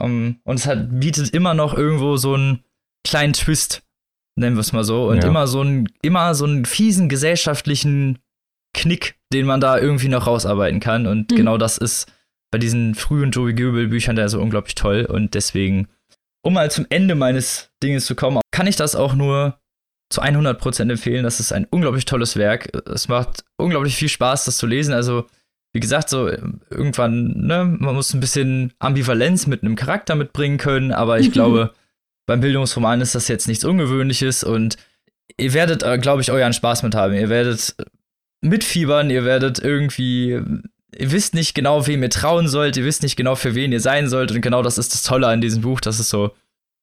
[0.00, 2.64] Um, und es hat, bietet immer noch irgendwo so einen
[3.04, 3.82] kleinen Twist,
[4.36, 5.08] nennen wir es mal so.
[5.08, 5.28] Und ja.
[5.28, 8.18] immer so einen, immer so einen fiesen gesellschaftlichen
[8.74, 11.06] Knick, den man da irgendwie noch rausarbeiten kann.
[11.06, 11.36] Und mhm.
[11.36, 12.12] genau das ist
[12.50, 15.04] bei diesen frühen Joey Goebel-Büchern da so unglaublich toll.
[15.04, 15.88] Und deswegen
[16.42, 19.58] um mal zum Ende meines Dinges zu kommen, kann ich das auch nur
[20.10, 21.24] zu 100% empfehlen.
[21.24, 22.70] Das ist ein unglaublich tolles Werk.
[22.88, 24.94] Es macht unglaublich viel Spaß, das zu lesen.
[24.94, 25.26] Also,
[25.72, 26.28] wie gesagt, so
[26.70, 31.74] irgendwann, ne, man muss ein bisschen Ambivalenz mit einem Charakter mitbringen können, aber ich glaube,
[32.26, 34.76] beim Bildungsroman ist das jetzt nichts Ungewöhnliches und
[35.36, 37.14] ihr werdet, äh, glaube ich, euren Spaß mit haben.
[37.14, 37.76] Ihr werdet
[38.40, 40.40] mitfiebern, ihr werdet irgendwie
[40.96, 43.80] ihr wisst nicht genau, wem ihr trauen sollt, ihr wisst nicht genau, für wen ihr
[43.80, 44.32] sein sollt.
[44.32, 46.34] Und genau das ist das Tolle an diesem Buch, dass es so,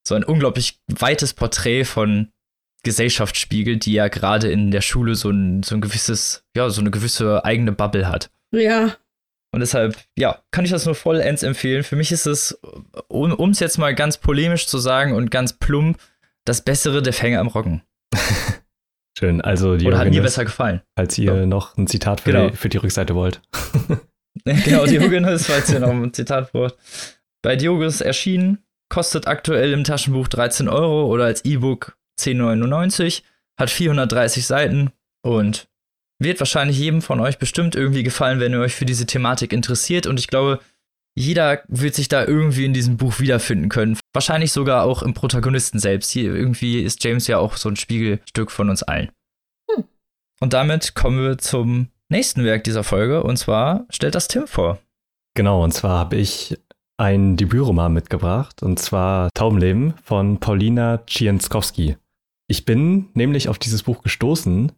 [0.07, 2.29] so ein unglaublich weites Porträt von
[2.83, 6.81] Gesellschaft spiegelt, die ja gerade in der Schule so ein, so ein gewisses, ja, so
[6.81, 8.29] eine gewisse eigene Bubble hat.
[8.51, 8.95] Ja.
[9.51, 11.83] Und deshalb, ja, kann ich das nur vollends empfehlen.
[11.83, 12.59] Für mich ist es,
[13.07, 15.97] um es jetzt mal ganz polemisch zu sagen und ganz plump,
[16.43, 17.81] das bessere der Fänger am Roggen.
[19.17, 20.81] Schön, also die Oder hat mir besser gefallen.
[20.97, 21.45] Falls ihr so.
[21.45, 22.49] noch ein Zitat für, genau.
[22.49, 23.41] die, für die Rückseite wollt.
[24.45, 26.75] genau, Diogenes, falls ihr noch ein Zitat braucht.
[27.41, 28.59] Bei Diogenes erschienen,
[28.89, 33.23] kostet aktuell im Taschenbuch 13 Euro oder als E-Book 10,99,
[33.57, 34.91] hat 430 Seiten
[35.23, 35.67] und
[36.19, 40.07] wird wahrscheinlich jedem von euch bestimmt irgendwie gefallen, wenn ihr euch für diese Thematik interessiert.
[40.07, 40.59] Und ich glaube,
[41.15, 43.97] jeder wird sich da irgendwie in diesem Buch wiederfinden können.
[44.13, 46.11] Wahrscheinlich sogar auch im Protagonisten selbst.
[46.11, 49.09] Hier irgendwie ist James ja auch so ein Spiegelstück von uns allen.
[49.71, 49.85] Hm.
[50.41, 53.23] Und damit kommen wir zum nächsten Werk dieser Folge.
[53.23, 54.79] Und zwar stellt das Tim vor.
[55.35, 56.57] Genau, und zwar habe ich
[56.97, 58.61] ein Debütroman mitgebracht.
[58.61, 61.95] Und zwar Taubenleben von Paulina Cienskowski.
[62.47, 64.73] Ich bin nämlich auf dieses Buch gestoßen,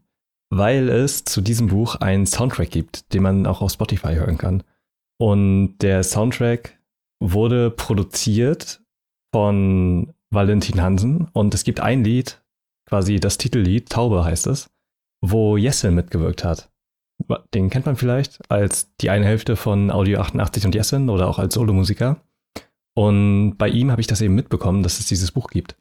[0.49, 4.63] weil es zu diesem Buch einen Soundtrack gibt, den man auch auf Spotify hören kann.
[5.19, 6.79] Und der Soundtrack
[7.19, 8.81] wurde produziert
[9.33, 12.41] von Valentin Hansen und es gibt ein Lied,
[12.87, 14.69] quasi das Titellied, Taube heißt es,
[15.21, 16.69] wo Jessel mitgewirkt hat.
[17.53, 21.39] Den kennt man vielleicht als die eine Hälfte von Audio 88 und Jessen oder auch
[21.39, 22.21] als Solomusiker.
[22.95, 25.75] Und bei ihm habe ich das eben mitbekommen, dass es dieses Buch gibt.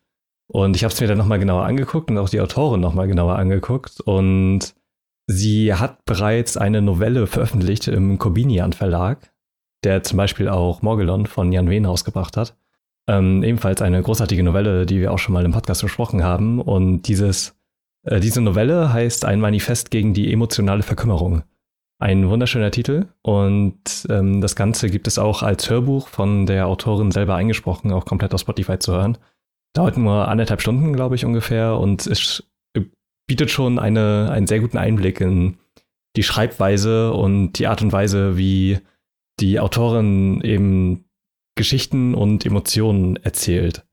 [0.48, 3.36] Und ich habe es mir dann nochmal genauer angeguckt und auch die Autorin nochmal genauer
[3.36, 4.00] angeguckt.
[4.00, 4.74] Und
[5.26, 9.32] sie hat bereits eine Novelle veröffentlicht im Corbinian Verlag,
[9.84, 12.56] der zum Beispiel auch Morgelon von Jan Wehn rausgebracht hat.
[13.08, 16.60] Ähm, ebenfalls eine großartige Novelle, die wir auch schon mal im Podcast besprochen haben.
[16.60, 17.54] Und dieses,
[18.02, 21.44] äh, diese Novelle heißt Ein Manifest gegen die emotionale Verkümmerung.
[21.98, 27.10] Ein wunderschöner Titel und ähm, das Ganze gibt es auch als Hörbuch von der Autorin
[27.10, 29.16] selber eingesprochen, auch komplett auf Spotify zu hören.
[29.72, 32.44] Dauert nur anderthalb Stunden, glaube ich, ungefähr und es
[33.26, 35.58] bietet schon eine, einen sehr guten Einblick in
[36.16, 38.78] die Schreibweise und die Art und Weise, wie
[39.40, 41.04] die Autorin eben
[41.56, 43.86] Geschichten und Emotionen erzählt.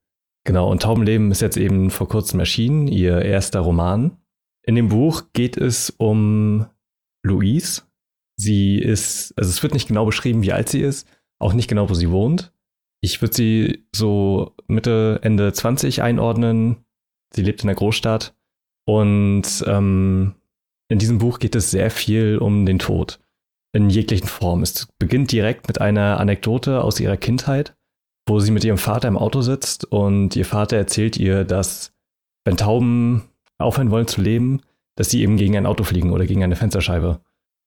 [0.45, 4.17] Genau, und Taubenleben ist jetzt eben vor kurzem erschienen, ihr erster Roman.
[4.65, 6.65] In dem Buch geht es um
[7.23, 7.83] Louise.
[8.37, 11.07] Sie ist, also es wird nicht genau beschrieben, wie alt sie ist,
[11.39, 12.53] auch nicht genau, wo sie wohnt.
[13.01, 16.85] Ich würde sie so Mitte, Ende 20 einordnen.
[17.33, 18.35] Sie lebt in der Großstadt.
[18.85, 20.35] Und ähm,
[20.89, 23.19] in diesem Buch geht es sehr viel um den Tod.
[23.75, 24.61] In jeglichen Formen.
[24.61, 27.75] Es beginnt direkt mit einer Anekdote aus ihrer Kindheit,
[28.27, 31.91] wo sie mit ihrem Vater im Auto sitzt und ihr Vater erzählt ihr, dass
[32.45, 33.23] wenn Tauben
[33.57, 34.61] aufhören wollen zu leben,
[34.95, 37.21] dass sie eben gegen ein Auto fliegen oder gegen eine Fensterscheibe.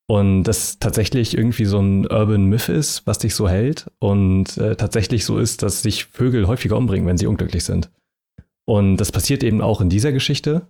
[0.09, 3.91] Und das tatsächlich irgendwie so ein Urban Myth ist, was dich so hält.
[3.99, 7.91] Und äh, tatsächlich so ist, dass sich Vögel häufiger umbringen, wenn sie unglücklich sind.
[8.64, 10.69] Und das passiert eben auch in dieser Geschichte.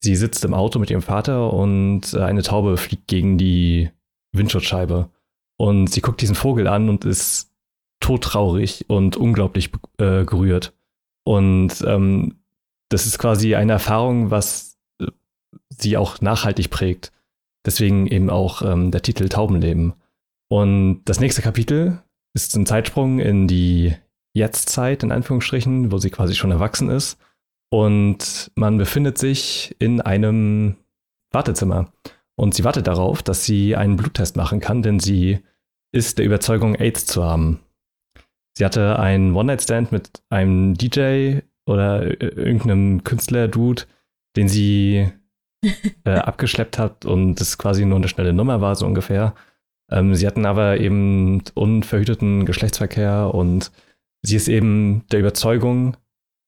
[0.00, 3.90] Sie sitzt im Auto mit ihrem Vater und äh, eine Taube fliegt gegen die
[4.32, 5.10] Windschutzscheibe.
[5.56, 7.50] Und sie guckt diesen Vogel an und ist
[8.00, 10.72] todtraurig und unglaublich äh, gerührt.
[11.24, 12.38] Und ähm,
[12.90, 15.06] das ist quasi eine Erfahrung, was äh,
[15.68, 17.12] sie auch nachhaltig prägt.
[17.66, 19.94] Deswegen eben auch ähm, der Titel Taubenleben.
[20.48, 22.02] Und das nächste Kapitel
[22.34, 23.94] ist ein Zeitsprung in die
[24.32, 27.18] Jetztzeit, in Anführungsstrichen, wo sie quasi schon erwachsen ist.
[27.70, 30.76] Und man befindet sich in einem
[31.30, 31.92] Wartezimmer.
[32.36, 35.40] Und sie wartet darauf, dass sie einen Bluttest machen kann, denn sie
[35.92, 37.60] ist der Überzeugung, AIDS zu haben.
[38.56, 43.84] Sie hatte einen One-Night-Stand mit einem DJ oder irgendeinem Künstler-Dude,
[44.36, 45.10] den sie
[46.04, 49.34] äh, abgeschleppt hat und das quasi nur eine schnelle Nummer war, so ungefähr.
[49.90, 53.72] Ähm, sie hatten aber eben unverhüteten Geschlechtsverkehr und
[54.22, 55.96] sie ist eben der Überzeugung,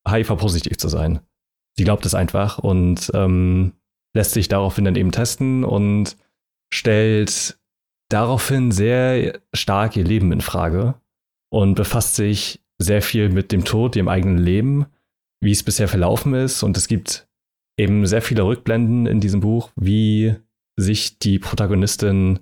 [0.09, 1.21] HIV-positiv zu sein.
[1.77, 3.73] Sie glaubt es einfach und ähm,
[4.15, 6.17] lässt sich daraufhin dann eben testen und
[6.73, 7.59] stellt
[8.09, 10.95] daraufhin sehr stark ihr Leben in Frage
[11.51, 14.87] und befasst sich sehr viel mit dem Tod, dem eigenen Leben,
[15.41, 16.63] wie es bisher verlaufen ist.
[16.63, 17.29] Und es gibt
[17.79, 20.35] eben sehr viele Rückblenden in diesem Buch, wie
[20.77, 22.41] sich die Protagonistin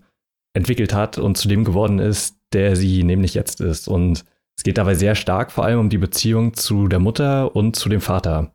[0.54, 3.88] entwickelt hat und zu dem geworden ist, der sie nämlich jetzt ist.
[3.88, 4.24] Und
[4.58, 7.88] es geht dabei sehr stark vor allem um die Beziehung zu der Mutter und zu
[7.88, 8.52] dem Vater.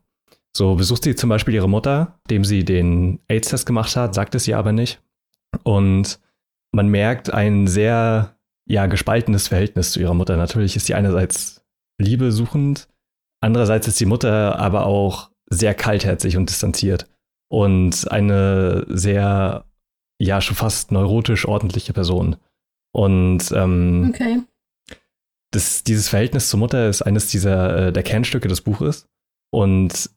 [0.54, 4.46] So besucht sie zum Beispiel ihre Mutter, dem sie den AIDS-Test gemacht hat, sagt es
[4.46, 5.02] ihr aber nicht.
[5.62, 6.20] Und
[6.72, 8.36] man merkt ein sehr,
[8.66, 10.36] ja, gespaltenes Verhältnis zu ihrer Mutter.
[10.36, 11.64] Natürlich ist sie einerseits
[11.98, 12.86] liebesuchend,
[13.40, 17.08] andererseits ist die Mutter aber auch sehr kaltherzig und distanziert
[17.48, 19.64] und eine sehr,
[20.20, 22.36] ja, schon fast neurotisch ordentliche Person.
[22.92, 24.42] Und ähm, okay.
[25.54, 29.06] Das, dieses Verhältnis zur Mutter ist eines dieser äh, der Kernstücke des Buches.
[29.52, 30.10] Und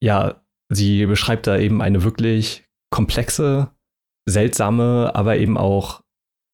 [0.00, 3.70] ja, sie beschreibt da eben eine wirklich komplexe,
[4.28, 6.02] seltsame, aber eben auch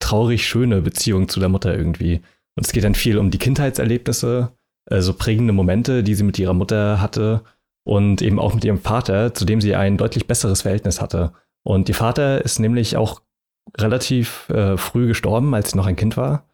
[0.00, 2.20] traurig schöne Beziehung zu der Mutter irgendwie.
[2.56, 4.52] Und es geht dann viel um die Kindheitserlebnisse,
[4.90, 7.42] äh, so prägende Momente, die sie mit ihrer Mutter hatte
[7.86, 11.32] und eben auch mit ihrem Vater, zu dem sie ein deutlich besseres Verhältnis hatte.
[11.62, 13.22] Und ihr Vater ist nämlich auch
[13.78, 16.46] relativ äh, früh gestorben, als sie noch ein Kind war.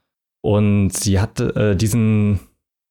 [0.45, 2.41] Und sie hat äh, diesen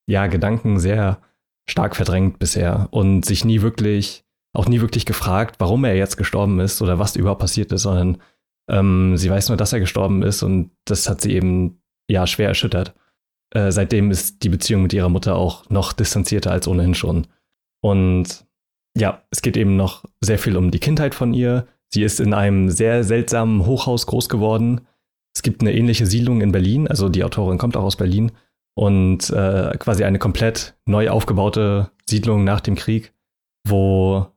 [0.08, 1.22] ja, Gedanken sehr
[1.70, 6.60] stark verdrängt bisher und sich nie wirklich, auch nie wirklich gefragt, warum er jetzt gestorben
[6.60, 8.18] ist oder was überhaupt passiert ist, sondern
[8.70, 12.49] ähm, sie weiß nur, dass er gestorben ist und das hat sie eben ja schwer
[12.49, 12.93] erschüttert.
[13.54, 17.28] äh, seitdem ist die Beziehung mit ihrer Mutter auch noch distanzierter als ohnehin schon.
[17.82, 18.45] Und
[18.97, 21.68] ja, es geht eben noch sehr viel um die Kindheit von ihr.
[21.93, 24.82] Sie ist in einem sehr seltsamen Hochhaus groß geworden.
[25.42, 28.32] Es gibt eine ähnliche Siedlung in Berlin, also die Autorin kommt auch aus Berlin
[28.76, 33.12] und äh, quasi eine komplett neu aufgebaute Siedlung nach dem Krieg,
[33.68, 34.28] wo,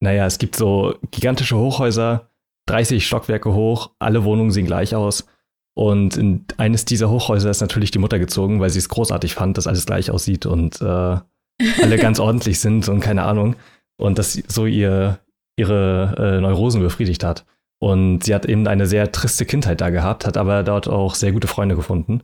[0.00, 2.32] naja, es gibt so gigantische Hochhäuser,
[2.66, 5.28] 30 Stockwerke hoch, alle Wohnungen sehen gleich aus.
[5.76, 9.58] Und in eines dieser Hochhäuser ist natürlich die Mutter gezogen, weil sie es großartig fand,
[9.58, 10.84] dass alles gleich aussieht und äh,
[11.82, 13.54] alle ganz ordentlich sind und keine Ahnung.
[13.96, 15.20] Und dass so ihr,
[15.56, 17.46] ihre äh, Neurosen befriedigt hat.
[17.80, 21.32] Und sie hat eben eine sehr triste Kindheit da gehabt, hat aber dort auch sehr
[21.32, 22.22] gute Freunde gefunden.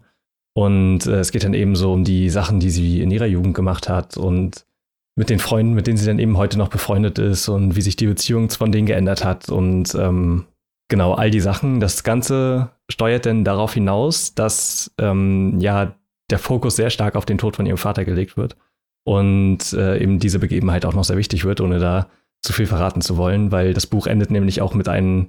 [0.54, 3.54] Und äh, es geht dann eben so um die Sachen, die sie in ihrer Jugend
[3.54, 4.66] gemacht hat und
[5.16, 7.96] mit den Freunden, mit denen sie dann eben heute noch befreundet ist und wie sich
[7.96, 10.46] die Beziehung von denen geändert hat und ähm,
[10.88, 11.80] genau all die Sachen.
[11.80, 15.94] Das Ganze steuert dann darauf hinaus, dass ähm, ja
[16.30, 18.56] der Fokus sehr stark auf den Tod von ihrem Vater gelegt wird
[19.04, 22.08] und äh, eben diese Begebenheit auch noch sehr wichtig wird, ohne da
[22.42, 25.28] zu viel verraten zu wollen, weil das Buch endet nämlich auch mit einem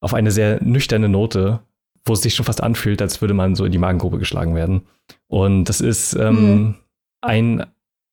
[0.00, 1.60] auf eine sehr nüchterne Note,
[2.04, 4.82] wo es sich schon fast anfühlt, als würde man so in die Magengrube geschlagen werden.
[5.26, 6.74] Und das ist ähm, mhm.
[7.22, 7.66] ein,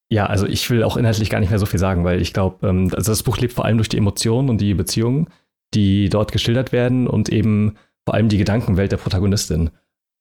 [0.09, 2.67] ja, also ich will auch inhaltlich gar nicht mehr so viel sagen, weil ich glaube,
[2.67, 5.27] ähm, also das Buch lebt vor allem durch die Emotionen und die Beziehungen,
[5.73, 7.75] die dort geschildert werden und eben
[8.05, 9.69] vor allem die Gedankenwelt der Protagonistin.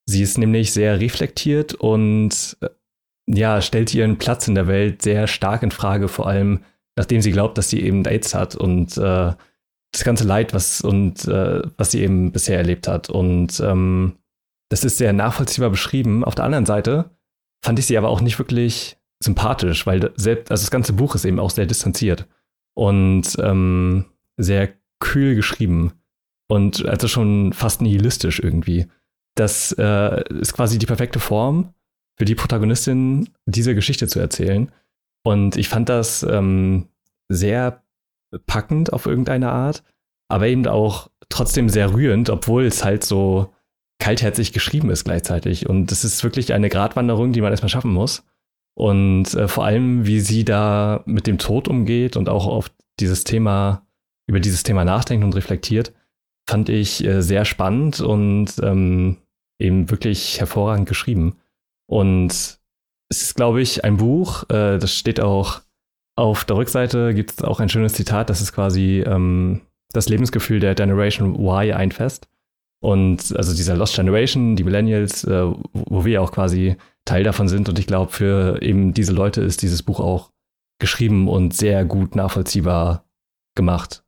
[0.07, 2.69] Sie ist nämlich sehr reflektiert und äh,
[3.27, 6.61] ja, stellt ihren Platz in der Welt sehr stark in Frage, vor allem
[6.97, 9.33] nachdem sie glaubt, dass sie eben AIDS hat und äh,
[9.93, 13.11] das ganze Leid, was und äh, was sie eben bisher erlebt hat.
[13.11, 14.17] Und ähm,
[14.71, 16.25] das ist sehr nachvollziehbar beschrieben.
[16.25, 17.11] Auf der anderen Seite
[17.63, 21.25] fand ich sie aber auch nicht wirklich sympathisch, weil selbst, also das ganze Buch ist
[21.25, 22.27] eben auch sehr distanziert
[22.75, 25.93] und ähm, sehr kühl geschrieben
[26.49, 28.87] und also schon fast nihilistisch irgendwie.
[29.35, 31.75] Das äh, ist quasi die perfekte Form
[32.19, 34.71] für die Protagonistin, diese Geschichte zu erzählen.
[35.25, 36.89] Und ich fand das ähm,
[37.29, 37.82] sehr
[38.47, 39.83] packend auf irgendeine Art,
[40.29, 43.53] aber eben auch trotzdem sehr rührend, obwohl es halt so
[43.99, 45.69] kaltherzig geschrieben ist gleichzeitig.
[45.69, 48.25] Und das ist wirklich eine Gratwanderung, die man erstmal schaffen muss.
[48.75, 53.25] Und äh, vor allem, wie sie da mit dem Tod umgeht und auch auf dieses
[53.25, 53.87] Thema,
[54.27, 55.93] über dieses Thema nachdenkt und reflektiert,
[56.49, 59.19] fand ich äh, sehr spannend und ähm,
[59.59, 61.37] eben wirklich hervorragend geschrieben.
[61.87, 62.31] Und
[63.09, 65.61] es ist, glaube ich, ein Buch, äh, das steht auch
[66.17, 70.61] auf der Rückseite gibt es auch ein schönes Zitat, das ist quasi ähm, das Lebensgefühl
[70.61, 72.29] der Generation Y einfasst.
[72.81, 77.69] Und also dieser Lost Generation, die Millennials, äh, wo wir auch quasi Teil davon sind.
[77.69, 80.33] Und ich glaube, für eben diese Leute ist dieses Buch auch
[80.81, 83.05] geschrieben und sehr gut nachvollziehbar
[83.55, 84.05] gemacht.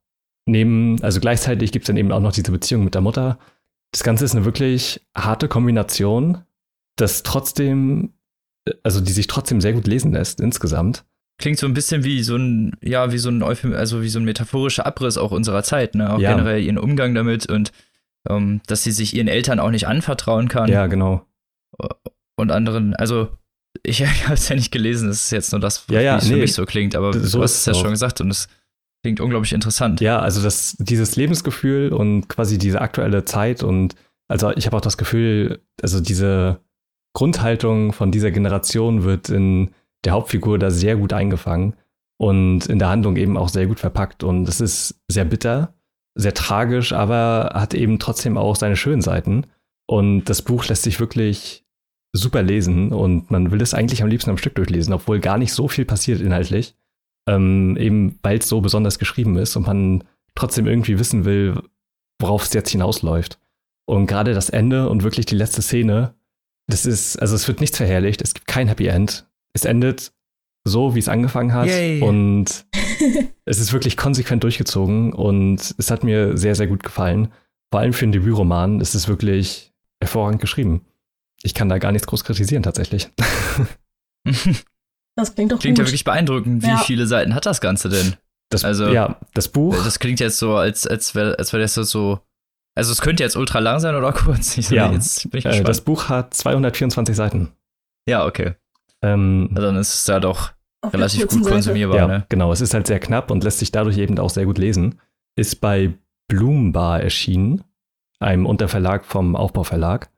[0.46, 3.38] Neben, also gleichzeitig gibt es dann eben auch noch diese Beziehung mit der Mutter.
[3.92, 6.42] Das Ganze ist eine wirklich harte Kombination,
[6.96, 8.14] das trotzdem,
[8.82, 11.04] also die sich trotzdem sehr gut lesen lässt insgesamt.
[11.38, 14.24] Klingt so ein bisschen wie so ein, ja, wie so ein also wie so ein
[14.24, 16.12] metaphorischer Abriss auch unserer Zeit, ne?
[16.12, 16.32] Auch ja.
[16.32, 17.72] generell ihren Umgang damit und
[18.28, 20.70] ähm, dass sie sich ihren Eltern auch nicht anvertrauen kann.
[20.70, 21.26] Ja, genau.
[22.36, 23.28] Und anderen, also
[23.82, 26.28] ich habe es ja nicht gelesen, das ist jetzt nur das, was ja, ja, nee,
[26.28, 27.80] für mich so klingt, aber so du hast es ja auch.
[27.80, 28.48] schon gesagt und es
[29.02, 30.00] klingt unglaublich interessant.
[30.00, 33.94] Ja, also das, dieses Lebensgefühl und quasi diese aktuelle Zeit und
[34.28, 36.60] also ich habe auch das Gefühl, also diese
[37.12, 39.70] Grundhaltung von dieser Generation wird in
[40.04, 41.74] der Hauptfigur da sehr gut eingefangen
[42.18, 44.22] und in der Handlung eben auch sehr gut verpackt.
[44.22, 45.74] Und es ist sehr bitter,
[46.14, 49.46] sehr tragisch, aber hat eben trotzdem auch seine schönen Seiten.
[49.86, 51.64] Und das Buch lässt sich wirklich
[52.12, 55.52] super lesen und man will es eigentlich am liebsten am Stück durchlesen, obwohl gar nicht
[55.52, 56.76] so viel passiert inhaltlich.
[57.28, 61.60] Ähm, eben weil es so besonders geschrieben ist und man trotzdem irgendwie wissen will,
[62.20, 63.38] worauf es jetzt hinausläuft.
[63.86, 66.14] Und gerade das Ende und wirklich die letzte Szene,
[66.68, 70.12] das ist, also es wird nichts verherrlicht, es gibt kein Happy End es endet
[70.66, 71.66] so, wie es angefangen hat.
[71.66, 72.00] Yay.
[72.00, 72.66] Und
[73.44, 77.32] es ist wirklich konsequent durchgezogen und es hat mir sehr, sehr gut gefallen.
[77.70, 80.84] Vor allem für einen Debütroman ist es wirklich hervorragend geschrieben.
[81.42, 83.10] Ich kann da gar nichts groß kritisieren, tatsächlich.
[85.16, 85.84] Das klingt doch Klingt gut.
[85.84, 86.62] ja wirklich beeindruckend.
[86.62, 86.78] Wie ja.
[86.78, 88.14] viele Seiten hat das Ganze denn?
[88.50, 89.76] Das, also, ja, das Buch.
[89.84, 92.20] Das klingt jetzt so, als, als wäre als wär das so.
[92.74, 94.58] Also, es könnte jetzt ultra lang sein oder kurz.
[94.58, 97.52] Ich, ja, jetzt bin ich äh, das Buch hat 224 Seiten.
[98.08, 98.54] Ja, okay.
[99.04, 101.96] Ähm, dann ist es da doch Auf relativ gut konsumierbar.
[101.96, 102.26] Ja, ne?
[102.28, 102.52] genau.
[102.52, 105.00] Es ist halt sehr knapp und lässt sich dadurch eben auch sehr gut lesen.
[105.36, 105.94] Ist bei
[106.28, 107.62] Bloombar erschienen,
[108.18, 110.10] einem Unterverlag vom Aufbauverlag.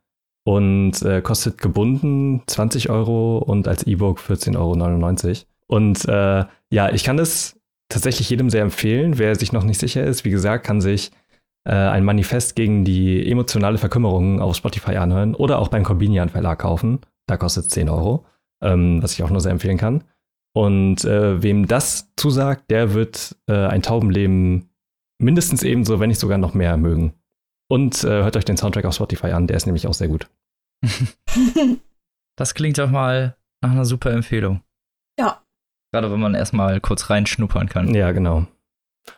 [0.44, 5.44] Und äh, kostet gebunden 20 Euro und als E-Book 14,99 Euro.
[5.66, 7.58] Und äh, ja, ich kann es
[7.88, 9.18] tatsächlich jedem sehr empfehlen.
[9.18, 11.10] Wer sich noch nicht sicher ist, wie gesagt, kann sich
[11.64, 16.60] äh, ein Manifest gegen die emotionale Verkümmerung auf Spotify anhören oder auch beim Corbinian Verlag
[16.60, 17.00] kaufen.
[17.26, 18.24] Da kostet es 10 Euro,
[18.62, 20.04] ähm, was ich auch nur sehr empfehlen kann.
[20.54, 24.70] Und äh, wem das zusagt, der wird äh, ein Taubenleben
[25.18, 27.12] mindestens ebenso, wenn nicht sogar noch mehr mögen.
[27.68, 30.30] Und äh, hört euch den Soundtrack auf Spotify an, der ist nämlich auch sehr gut.
[32.36, 34.62] das klingt doch mal nach einer super Empfehlung.
[35.18, 35.42] Ja.
[35.92, 37.94] Gerade wenn man erstmal kurz reinschnuppern kann.
[37.94, 38.46] Ja, genau.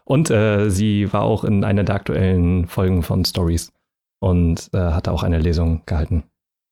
[0.04, 3.72] Und äh, sie war auch in einer der aktuellen Folgen von Stories
[4.20, 6.24] und äh, hatte auch eine Lesung gehalten.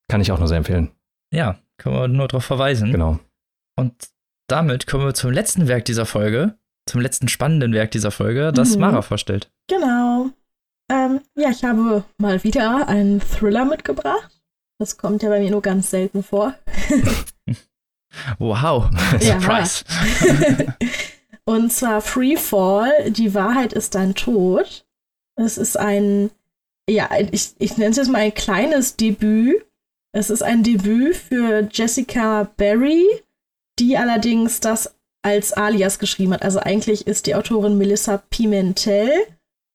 [0.08, 0.90] Kann ich auch nur sehr empfehlen.
[1.32, 2.92] Ja, können wir nur darauf verweisen.
[2.92, 3.18] Genau.
[3.76, 3.94] Und
[4.48, 6.58] damit kommen wir zum letzten Werk dieser Folge,
[6.88, 8.80] zum letzten spannenden Werk dieser Folge, das mhm.
[8.82, 9.50] Mara vorstellt.
[9.68, 10.30] Genau.
[10.90, 14.30] Ähm, ja, ich habe mal wieder einen Thriller mitgebracht.
[14.78, 16.54] Das kommt ja bei mir nur ganz selten vor.
[18.38, 18.88] wow,
[19.20, 19.84] Surprise.
[21.44, 24.84] Und zwar Free Fall, die Wahrheit ist dein Tod.
[25.36, 26.30] Es ist ein,
[26.88, 29.64] ja, ich, ich nenne es jetzt mal ein kleines Debüt.
[30.16, 33.04] Es ist ein Debüt für Jessica Barry,
[33.78, 36.42] die allerdings das als Alias geschrieben hat.
[36.42, 39.10] Also eigentlich ist die Autorin Melissa Pimentel.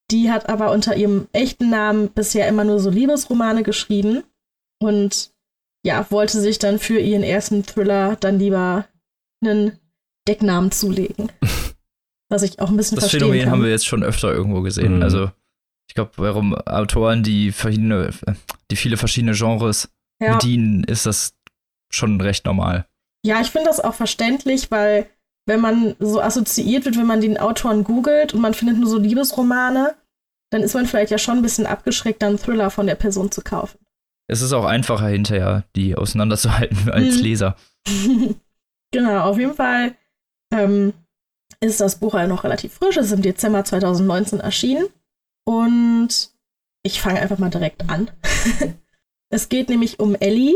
[0.10, 4.24] Die hat aber unter ihrem echten Namen bisher immer nur so Liebesromane geschrieben
[4.82, 5.32] und
[5.86, 8.88] ja, wollte sich dann für ihren ersten Thriller dann lieber
[9.46, 9.78] einen
[10.28, 11.32] Decknamen zulegen.
[12.30, 13.52] Was ich auch ein bisschen das verstehen Phänomen kann.
[13.52, 14.96] haben wir jetzt schon öfter irgendwo gesehen.
[14.96, 15.04] Mhm.
[15.04, 15.30] Also
[15.88, 18.10] ich glaube, warum Autoren, die verschiedene,
[18.72, 19.88] die viele verschiedene Genres
[20.22, 20.34] ja.
[20.34, 21.34] bedienen, ist das
[21.90, 22.86] schon recht normal.
[23.26, 25.10] Ja, ich finde das auch verständlich, weil
[25.46, 28.98] wenn man so assoziiert wird, wenn man den Autoren googelt und man findet nur so
[28.98, 29.96] Liebesromane,
[30.52, 33.32] dann ist man vielleicht ja schon ein bisschen abgeschreckt, dann einen Thriller von der Person
[33.32, 33.80] zu kaufen.
[34.28, 37.22] Es ist auch einfacher hinterher, die auseinanderzuhalten als hm.
[37.22, 37.56] Leser.
[38.92, 39.96] genau, auf jeden Fall
[40.54, 40.94] ähm,
[41.60, 42.98] ist das Buch halt noch relativ frisch.
[42.98, 44.88] Es ist im Dezember 2019 erschienen.
[45.46, 46.32] Und
[46.84, 48.10] ich fange einfach mal direkt an.
[49.32, 50.56] es geht nämlich um Ellie.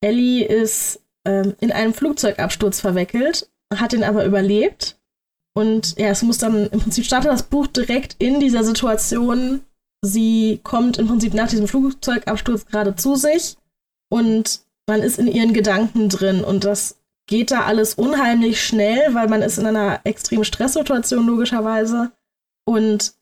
[0.00, 4.98] Ellie ist ähm, in einem Flugzeugabsturz verwickelt, hat ihn aber überlebt.
[5.56, 9.62] Und ja, es muss dann im Prinzip startet das Buch direkt in dieser Situation.
[10.04, 13.56] Sie kommt im Prinzip nach diesem Flugzeugabsturz gerade zu sich
[14.10, 19.28] und man ist in ihren Gedanken drin und das geht da alles unheimlich schnell, weil
[19.28, 22.12] man ist in einer extremen Stresssituation logischerweise.
[22.66, 23.14] Und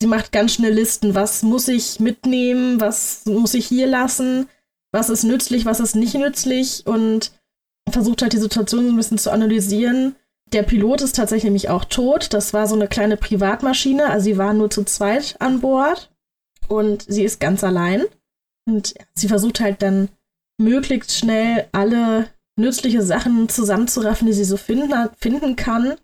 [0.00, 4.48] sie macht ganz schnell Listen, was muss ich mitnehmen, was muss ich hier lassen,
[4.92, 7.32] was ist nützlich, was ist nicht nützlich und
[7.90, 10.16] versucht halt die Situation so ein bisschen zu analysieren.
[10.52, 12.32] Der Pilot ist tatsächlich nämlich auch tot.
[12.32, 16.10] Das war so eine kleine Privatmaschine, also sie waren nur zu zweit an Bord
[16.68, 18.04] und sie ist ganz allein.
[18.68, 20.08] Und sie versucht halt dann
[20.58, 22.28] möglichst schnell alle
[22.58, 25.94] nützliche Sachen zusammenzuraffen, die sie so finden, finden kann.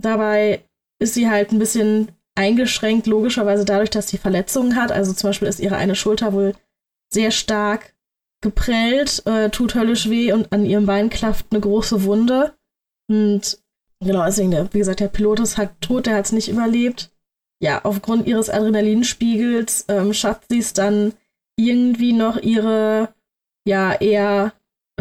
[0.00, 0.64] Dabei
[0.98, 2.10] ist sie halt ein bisschen
[2.40, 4.90] eingeschränkt, logischerweise dadurch, dass sie Verletzungen hat.
[4.90, 6.54] Also zum Beispiel ist ihre eine Schulter wohl
[7.12, 7.94] sehr stark
[8.42, 12.54] geprellt, äh, tut höllisch weh und an ihrem Bein klafft eine große Wunde.
[13.08, 13.58] Und
[14.02, 17.10] genau, deswegen, der, wie gesagt, der Pilot ist halt tot, der hat es nicht überlebt.
[17.62, 21.12] Ja, aufgrund ihres Adrenalinspiegels ähm, schafft sie es dann
[21.58, 23.12] irgendwie noch ihre
[23.66, 24.54] ja eher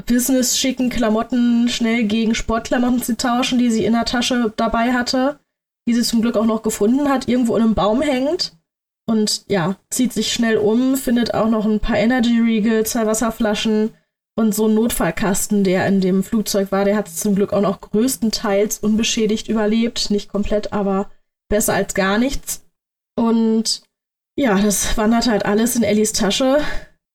[0.06, 5.40] business-schicken Klamotten schnell gegen Sportklamotten zu tauschen, die sie in der Tasche dabei hatte,
[5.90, 8.54] die sie zum Glück auch noch gefunden hat, irgendwo in einem Baum hängt.
[9.08, 13.92] Und ja, zieht sich schnell um, findet auch noch ein paar Energy Riegel, zwei Wasserflaschen
[14.38, 16.86] und so einen Notfallkasten, der in dem Flugzeug war.
[16.86, 20.12] Der hat es zum Glück auch noch größtenteils unbeschädigt überlebt.
[20.12, 21.10] Nicht komplett, aber
[21.50, 22.64] besser als gar nichts.
[23.18, 23.82] Und
[24.38, 26.62] ja, das wandert halt alles in Ellies Tasche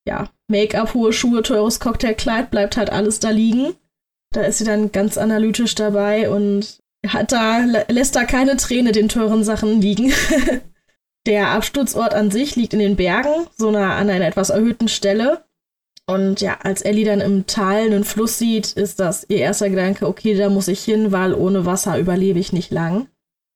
[0.07, 3.75] ja, Make-up, hohe Schuhe, teures Cocktailkleid, bleibt halt alles da liegen.
[4.33, 9.09] Da ist sie dann ganz analytisch dabei und hat da, lässt da keine Träne den
[9.09, 10.13] teuren Sachen liegen.
[11.27, 15.45] Der Absturzort an sich liegt in den Bergen, so nah an einer etwas erhöhten Stelle.
[16.07, 20.07] Und ja, als Ellie dann im Tal einen Fluss sieht, ist das ihr erster Gedanke,
[20.07, 23.09] okay, da muss ich hin, weil ohne Wasser überlebe ich nicht lang.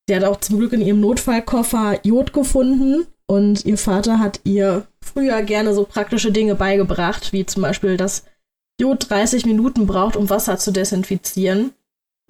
[0.08, 4.86] Sie hat auch zum Glück in ihrem Notfallkoffer Jod gefunden und ihr Vater hat ihr
[5.02, 8.24] früher gerne so praktische Dinge beigebracht, wie zum Beispiel, dass
[8.80, 11.72] Jod 30 Minuten braucht, um Wasser zu desinfizieren.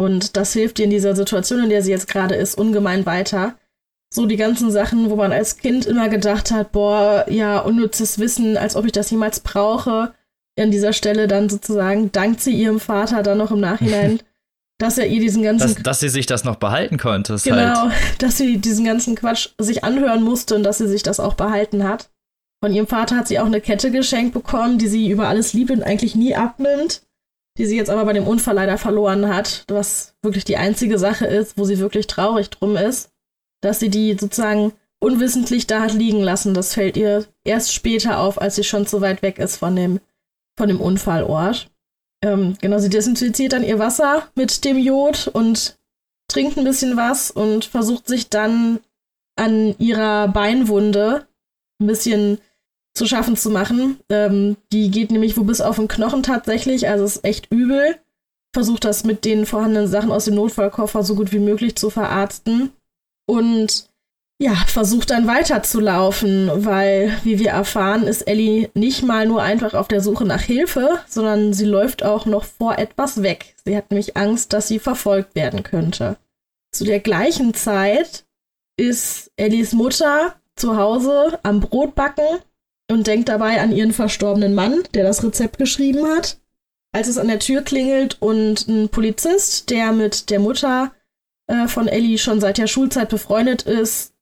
[0.00, 3.56] Und das hilft ihr in dieser Situation, in der sie jetzt gerade ist, ungemein weiter.
[4.14, 8.56] So die ganzen Sachen, wo man als Kind immer gedacht hat, boah, ja, unnützes Wissen,
[8.56, 10.14] als ob ich das jemals brauche.
[10.58, 14.20] An dieser Stelle dann sozusagen dankt sie ihrem Vater dann noch im Nachhinein
[14.78, 15.74] dass er ihr diesen ganzen.
[15.74, 17.36] Dass, dass sie sich das noch behalten konnte.
[17.42, 17.92] Genau, halt.
[18.18, 21.84] dass sie diesen ganzen Quatsch sich anhören musste und dass sie sich das auch behalten
[21.84, 22.10] hat.
[22.62, 25.70] Von ihrem Vater hat sie auch eine Kette geschenkt bekommen, die sie über alles liebt
[25.70, 27.02] und eigentlich nie abnimmt,
[27.58, 31.26] die sie jetzt aber bei dem Unfall leider verloren hat, was wirklich die einzige Sache
[31.26, 33.10] ist, wo sie wirklich traurig drum ist,
[33.60, 36.54] dass sie die sozusagen unwissentlich da hat liegen lassen.
[36.54, 40.00] Das fällt ihr erst später auf, als sie schon zu weit weg ist von dem,
[40.56, 41.68] von dem Unfallort.
[42.22, 45.78] Ähm, genau, sie desinfiziert dann ihr Wasser mit dem Jod und
[46.28, 48.80] trinkt ein bisschen was und versucht sich dann
[49.36, 51.26] an ihrer Beinwunde
[51.80, 52.38] ein bisschen
[52.98, 53.98] zu schaffen zu machen.
[54.10, 57.96] Ähm, die geht nämlich wo bis auf den Knochen tatsächlich, also ist echt übel.
[58.52, 62.72] Versucht das mit den vorhandenen Sachen aus dem Notfallkoffer so gut wie möglich zu verarzten.
[63.26, 63.88] Und
[64.40, 69.88] ja, versucht dann weiterzulaufen, weil, wie wir erfahren, ist Ellie nicht mal nur einfach auf
[69.88, 73.56] der Suche nach Hilfe, sondern sie läuft auch noch vor etwas weg.
[73.64, 76.16] Sie hat nämlich Angst, dass sie verfolgt werden könnte.
[76.72, 78.24] Zu der gleichen Zeit
[78.76, 82.38] ist Ellies Mutter zu Hause am Brotbacken
[82.90, 86.40] und denkt dabei an ihren verstorbenen Mann, der das Rezept geschrieben hat.
[86.92, 90.92] Als es an der Tür klingelt und ein Polizist, der mit der Mutter
[91.46, 94.14] äh, von Ellie schon seit der Schulzeit befreundet ist,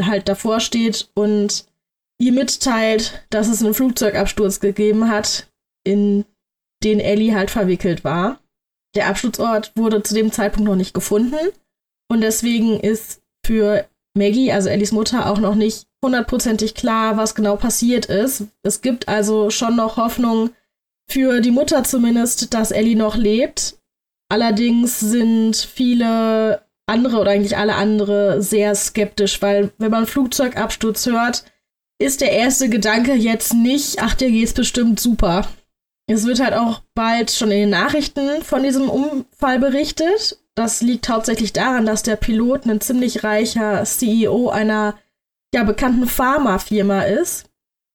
[0.00, 1.66] halt davor steht und
[2.20, 5.48] ihr mitteilt, dass es einen Flugzeugabsturz gegeben hat,
[5.84, 6.24] in
[6.84, 8.40] den Ellie halt verwickelt war.
[8.94, 11.50] Der Absturzort wurde zu dem Zeitpunkt noch nicht gefunden
[12.08, 17.56] und deswegen ist für Maggie, also Ellies Mutter, auch noch nicht hundertprozentig klar, was genau
[17.56, 18.44] passiert ist.
[18.62, 20.50] Es gibt also schon noch Hoffnung
[21.08, 23.76] für die Mutter zumindest, dass Ellie noch lebt.
[24.28, 31.44] Allerdings sind viele andere oder eigentlich alle andere sehr skeptisch, weil wenn man Flugzeugabsturz hört,
[32.00, 35.46] ist der erste Gedanke jetzt nicht, ach, dir geht's bestimmt super.
[36.10, 40.38] Es wird halt auch bald schon in den Nachrichten von diesem Unfall berichtet.
[40.54, 44.98] Das liegt hauptsächlich daran, dass der Pilot ein ziemlich reicher CEO einer
[45.54, 47.50] ja, bekannten Pharmafirma ist.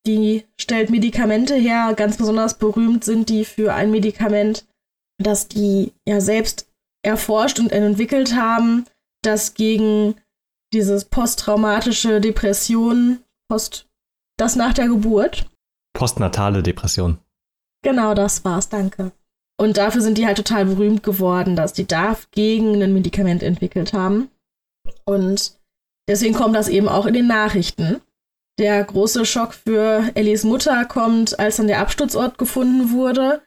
[0.05, 1.93] Die stellt Medikamente her.
[1.95, 4.65] Ganz besonders berühmt sind die für ein Medikament,
[5.21, 6.69] das die ja selbst
[7.03, 8.85] erforscht und entwickelt haben,
[9.23, 10.15] das gegen
[10.73, 13.87] dieses posttraumatische Depression, Post,
[14.37, 15.49] das nach der Geburt.
[15.93, 17.17] Postnatale Depression.
[17.83, 19.11] Genau, das war's, danke.
[19.59, 24.29] Und dafür sind die halt total berühmt geworden, dass die dagegen ein Medikament entwickelt haben.
[25.05, 25.56] Und
[26.07, 28.01] Deswegen kommt das eben auch in den Nachrichten.
[28.59, 33.41] Der große Schock für Ellies Mutter kommt, als dann der Absturzort gefunden wurde,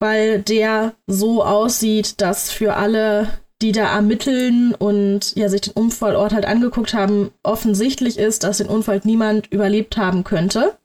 [0.00, 3.28] weil der so aussieht, dass für alle,
[3.62, 8.66] die da ermitteln und ja sich den Unfallort halt angeguckt haben, offensichtlich ist, dass den
[8.66, 10.76] Unfall niemand überlebt haben könnte.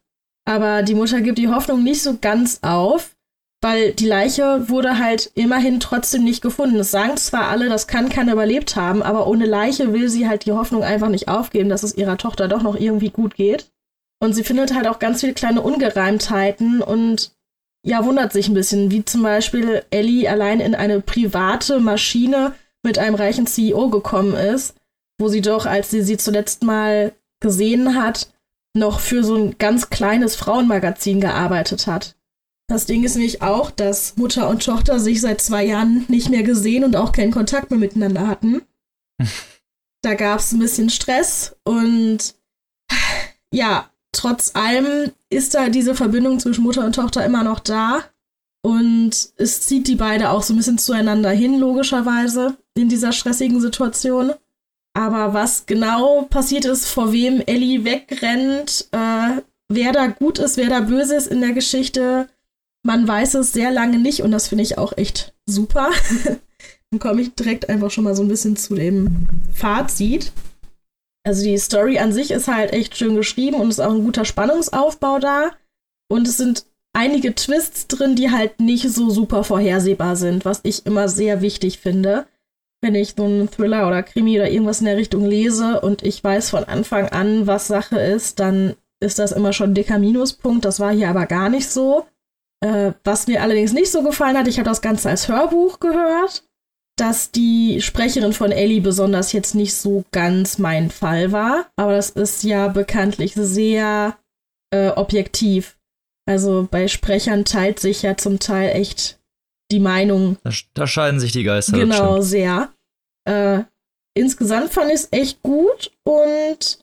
[0.45, 3.14] Aber die Mutter gibt die Hoffnung nicht so ganz auf
[3.65, 6.75] weil die Leiche wurde halt immerhin trotzdem nicht gefunden.
[6.75, 10.45] Es sagen zwar alle, das kann keiner überlebt haben, aber ohne Leiche will sie halt
[10.45, 13.71] die Hoffnung einfach nicht aufgeben, dass es ihrer Tochter doch noch irgendwie gut geht.
[14.19, 17.31] Und sie findet halt auch ganz viele kleine Ungereimtheiten und
[17.83, 22.53] ja, wundert sich ein bisschen, wie zum Beispiel Ellie allein in eine private Maschine
[22.83, 24.75] mit einem reichen CEO gekommen ist,
[25.19, 28.29] wo sie doch, als sie sie zuletzt mal gesehen hat,
[28.77, 32.15] noch für so ein ganz kleines Frauenmagazin gearbeitet hat.
[32.67, 36.43] Das Ding ist nämlich auch, dass Mutter und Tochter sich seit zwei Jahren nicht mehr
[36.43, 38.61] gesehen und auch keinen Kontakt mehr miteinander hatten.
[40.01, 42.35] da gab es ein bisschen Stress und
[43.53, 48.03] ja, trotz allem ist da diese Verbindung zwischen Mutter und Tochter immer noch da.
[48.63, 53.61] Und es zieht die beide auch so ein bisschen zueinander hin, logischerweise, in dieser stressigen
[53.61, 54.33] Situation.
[54.93, 60.69] Aber was genau passiert ist, vor wem Ellie wegrennt, äh, wer da gut ist, wer
[60.69, 62.27] da böse ist in der Geschichte,
[62.85, 65.89] man weiß es sehr lange nicht und das finde ich auch echt super.
[66.91, 70.31] Dann komme ich direkt einfach schon mal so ein bisschen zu dem Fazit.
[71.25, 74.23] Also die Story an sich ist halt echt schön geschrieben und ist auch ein guter
[74.23, 75.51] Spannungsaufbau da.
[76.09, 80.85] Und es sind einige Twists drin, die halt nicht so super vorhersehbar sind, was ich
[80.85, 82.27] immer sehr wichtig finde.
[82.81, 86.23] Wenn ich so einen Thriller oder Krimi oder irgendwas in der Richtung lese und ich
[86.23, 90.65] weiß von Anfang an, was Sache ist, dann ist das immer schon ein dicker Minuspunkt.
[90.65, 92.05] Das war hier aber gar nicht so.
[92.65, 96.43] Äh, was mir allerdings nicht so gefallen hat, ich habe das Ganze als Hörbuch gehört,
[96.97, 101.69] dass die Sprecherin von Ellie besonders jetzt nicht so ganz mein Fall war.
[101.75, 104.17] Aber das ist ja bekanntlich sehr
[104.73, 105.77] äh, objektiv.
[106.27, 109.19] Also bei Sprechern teilt sich ja zum Teil echt
[109.71, 110.37] die Meinung.
[110.43, 111.77] Da, da scheiden sich die Geister.
[111.77, 112.73] Genau, sehr.
[113.29, 113.63] Äh,
[114.15, 116.79] insgesamt fand ich es echt gut und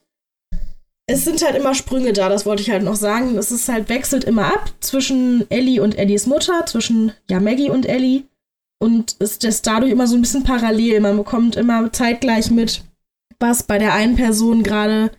[1.05, 3.37] es sind halt immer Sprünge da, das wollte ich halt noch sagen.
[3.37, 7.85] Es ist halt wechselt immer ab zwischen Ellie und Ellies Mutter, zwischen ja Maggie und
[7.85, 8.23] Ellie.
[8.79, 10.99] Und ist das dadurch immer so ein bisschen parallel.
[10.99, 12.83] Man bekommt immer zeitgleich mit,
[13.39, 15.11] was bei der einen Person gerade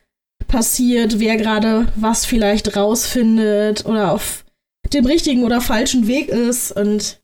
[0.48, 4.44] passiert, wer gerade was vielleicht rausfindet oder auf
[4.92, 6.72] dem richtigen oder falschen Weg ist.
[6.72, 7.20] Und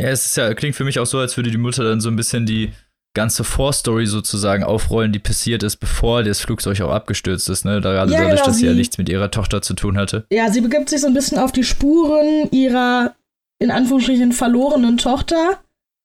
[0.00, 2.08] ja, es ist ja, klingt für mich auch so, als würde die Mutter dann so
[2.08, 2.72] ein bisschen die
[3.14, 7.80] ganze Vorstory sozusagen aufrollen, die passiert ist, bevor das Flugzeug auch abgestürzt ist, ne?
[7.80, 10.26] Gerade ja, dadurch, genau, dass sie ja nichts mit ihrer Tochter zu tun hatte.
[10.30, 13.14] Ja, sie begibt sich so ein bisschen auf die Spuren ihrer
[13.60, 15.62] in Anführungsstrichen verlorenen Tochter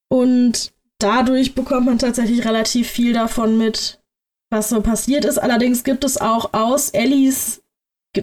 [0.10, 4.00] und dadurch bekommt man tatsächlich relativ viel davon mit,
[4.50, 5.40] was so passiert ist.
[5.40, 7.62] Allerdings gibt es auch aus Ellies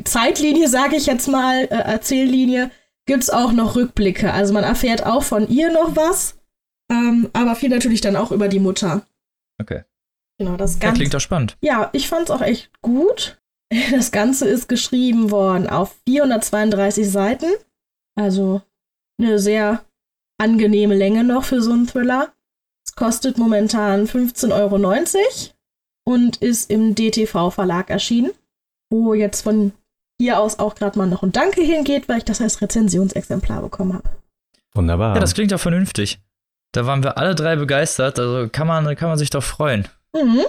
[0.04, 2.70] Zeitlinie, sage ich jetzt mal, äh, Erzähllinie,
[3.06, 4.32] gibt es auch noch Rückblicke.
[4.32, 6.36] Also man erfährt auch von ihr noch was,
[6.90, 9.06] ähm, aber viel natürlich dann auch über die Mutter.
[9.60, 9.82] Okay.
[10.38, 10.86] Genau, das Ganze.
[10.86, 11.56] Ja, klingt doch spannend.
[11.60, 13.40] Ja, ich fand es auch echt gut.
[13.90, 17.46] Das Ganze ist geschrieben worden auf 432 Seiten.
[18.14, 18.62] Also
[19.18, 19.84] eine sehr
[20.38, 22.32] angenehme Länge noch für so einen Thriller.
[22.86, 24.76] Es kostet momentan 15,90 Euro
[26.06, 28.30] und ist im DTV-Verlag erschienen,
[28.90, 29.72] wo jetzt von
[30.20, 33.94] hier aus auch gerade mal noch ein Danke hingeht, weil ich das als Rezensionsexemplar bekommen
[33.94, 34.08] habe.
[34.74, 35.14] Wunderbar.
[35.14, 36.20] Ja, das klingt doch vernünftig.
[36.76, 39.88] Da waren wir alle drei begeistert, also kann man, kann man sich doch freuen.
[40.14, 40.42] Mhm.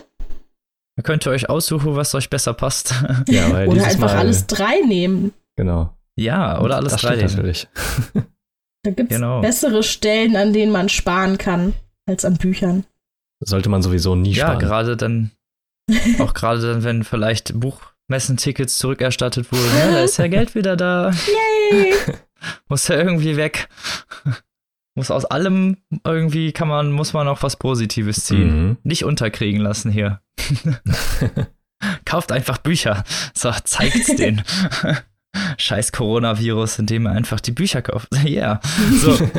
[0.98, 2.94] Da könnt ihr euch aussuchen, was euch besser passt.
[3.30, 5.32] Ja, weil oder einfach Mal, alles drei nehmen.
[5.56, 5.96] Genau.
[6.16, 7.30] Ja, oder alles das drei nehmen.
[7.30, 7.68] natürlich.
[8.84, 9.42] Da gibt es genau.
[9.42, 11.74] bessere Stellen, an denen man sparen kann,
[12.06, 12.86] als an Büchern.
[13.40, 14.60] Sollte man sowieso nie sparen.
[14.60, 15.32] Ja, gerade dann,
[16.20, 19.78] auch gerade dann, wenn vielleicht Buchmessentickets zurückerstattet wurden.
[19.78, 21.12] Ja, da ist ja Geld wieder da.
[21.72, 21.94] Yay!
[22.70, 23.68] Muss ja irgendwie weg.
[24.98, 28.70] Muss aus allem irgendwie kann man, muss man auch was Positives ziehen.
[28.70, 28.78] Mhm.
[28.82, 30.22] Nicht unterkriegen lassen hier.
[32.06, 33.04] Kauft einfach Bücher.
[33.36, 34.42] So, zeigt's denen.
[35.60, 38.08] Scheiß Coronavirus, indem ihr einfach die Bücher kauft.
[38.24, 38.24] Ja.
[38.26, 38.62] yeah.
[39.00, 39.30] So.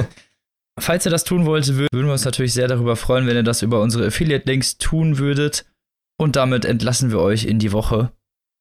[0.78, 3.62] Falls ihr das tun wollt, würden wir uns natürlich sehr darüber freuen, wenn ihr das
[3.62, 5.66] über unsere Affiliate-Links tun würdet.
[6.20, 8.12] Und damit entlassen wir euch in die Woche.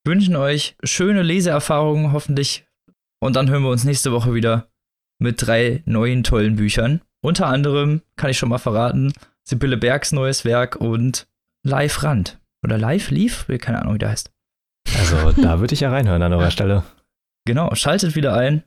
[0.03, 2.65] Wünschen euch schöne Leseerfahrungen hoffentlich.
[3.19, 4.67] Und dann hören wir uns nächste Woche wieder
[5.19, 7.01] mit drei neuen tollen Büchern.
[7.21, 9.13] Unter anderem, kann ich schon mal verraten,
[9.43, 11.27] Sibylle Bergs neues Werk und
[11.63, 12.39] Live Rand.
[12.63, 13.47] Oder Live Leaf?
[13.59, 14.31] Keine Ahnung, wie der heißt.
[14.97, 16.83] Also, da würde ich ja reinhören an eurer Stelle.
[17.45, 18.63] Genau, schaltet wieder ein.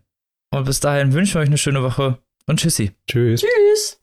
[0.53, 2.93] Und bis dahin wünschen wir euch eine schöne Woche und tschüssi.
[3.07, 3.43] Tschüss.
[3.43, 4.00] Tschüss.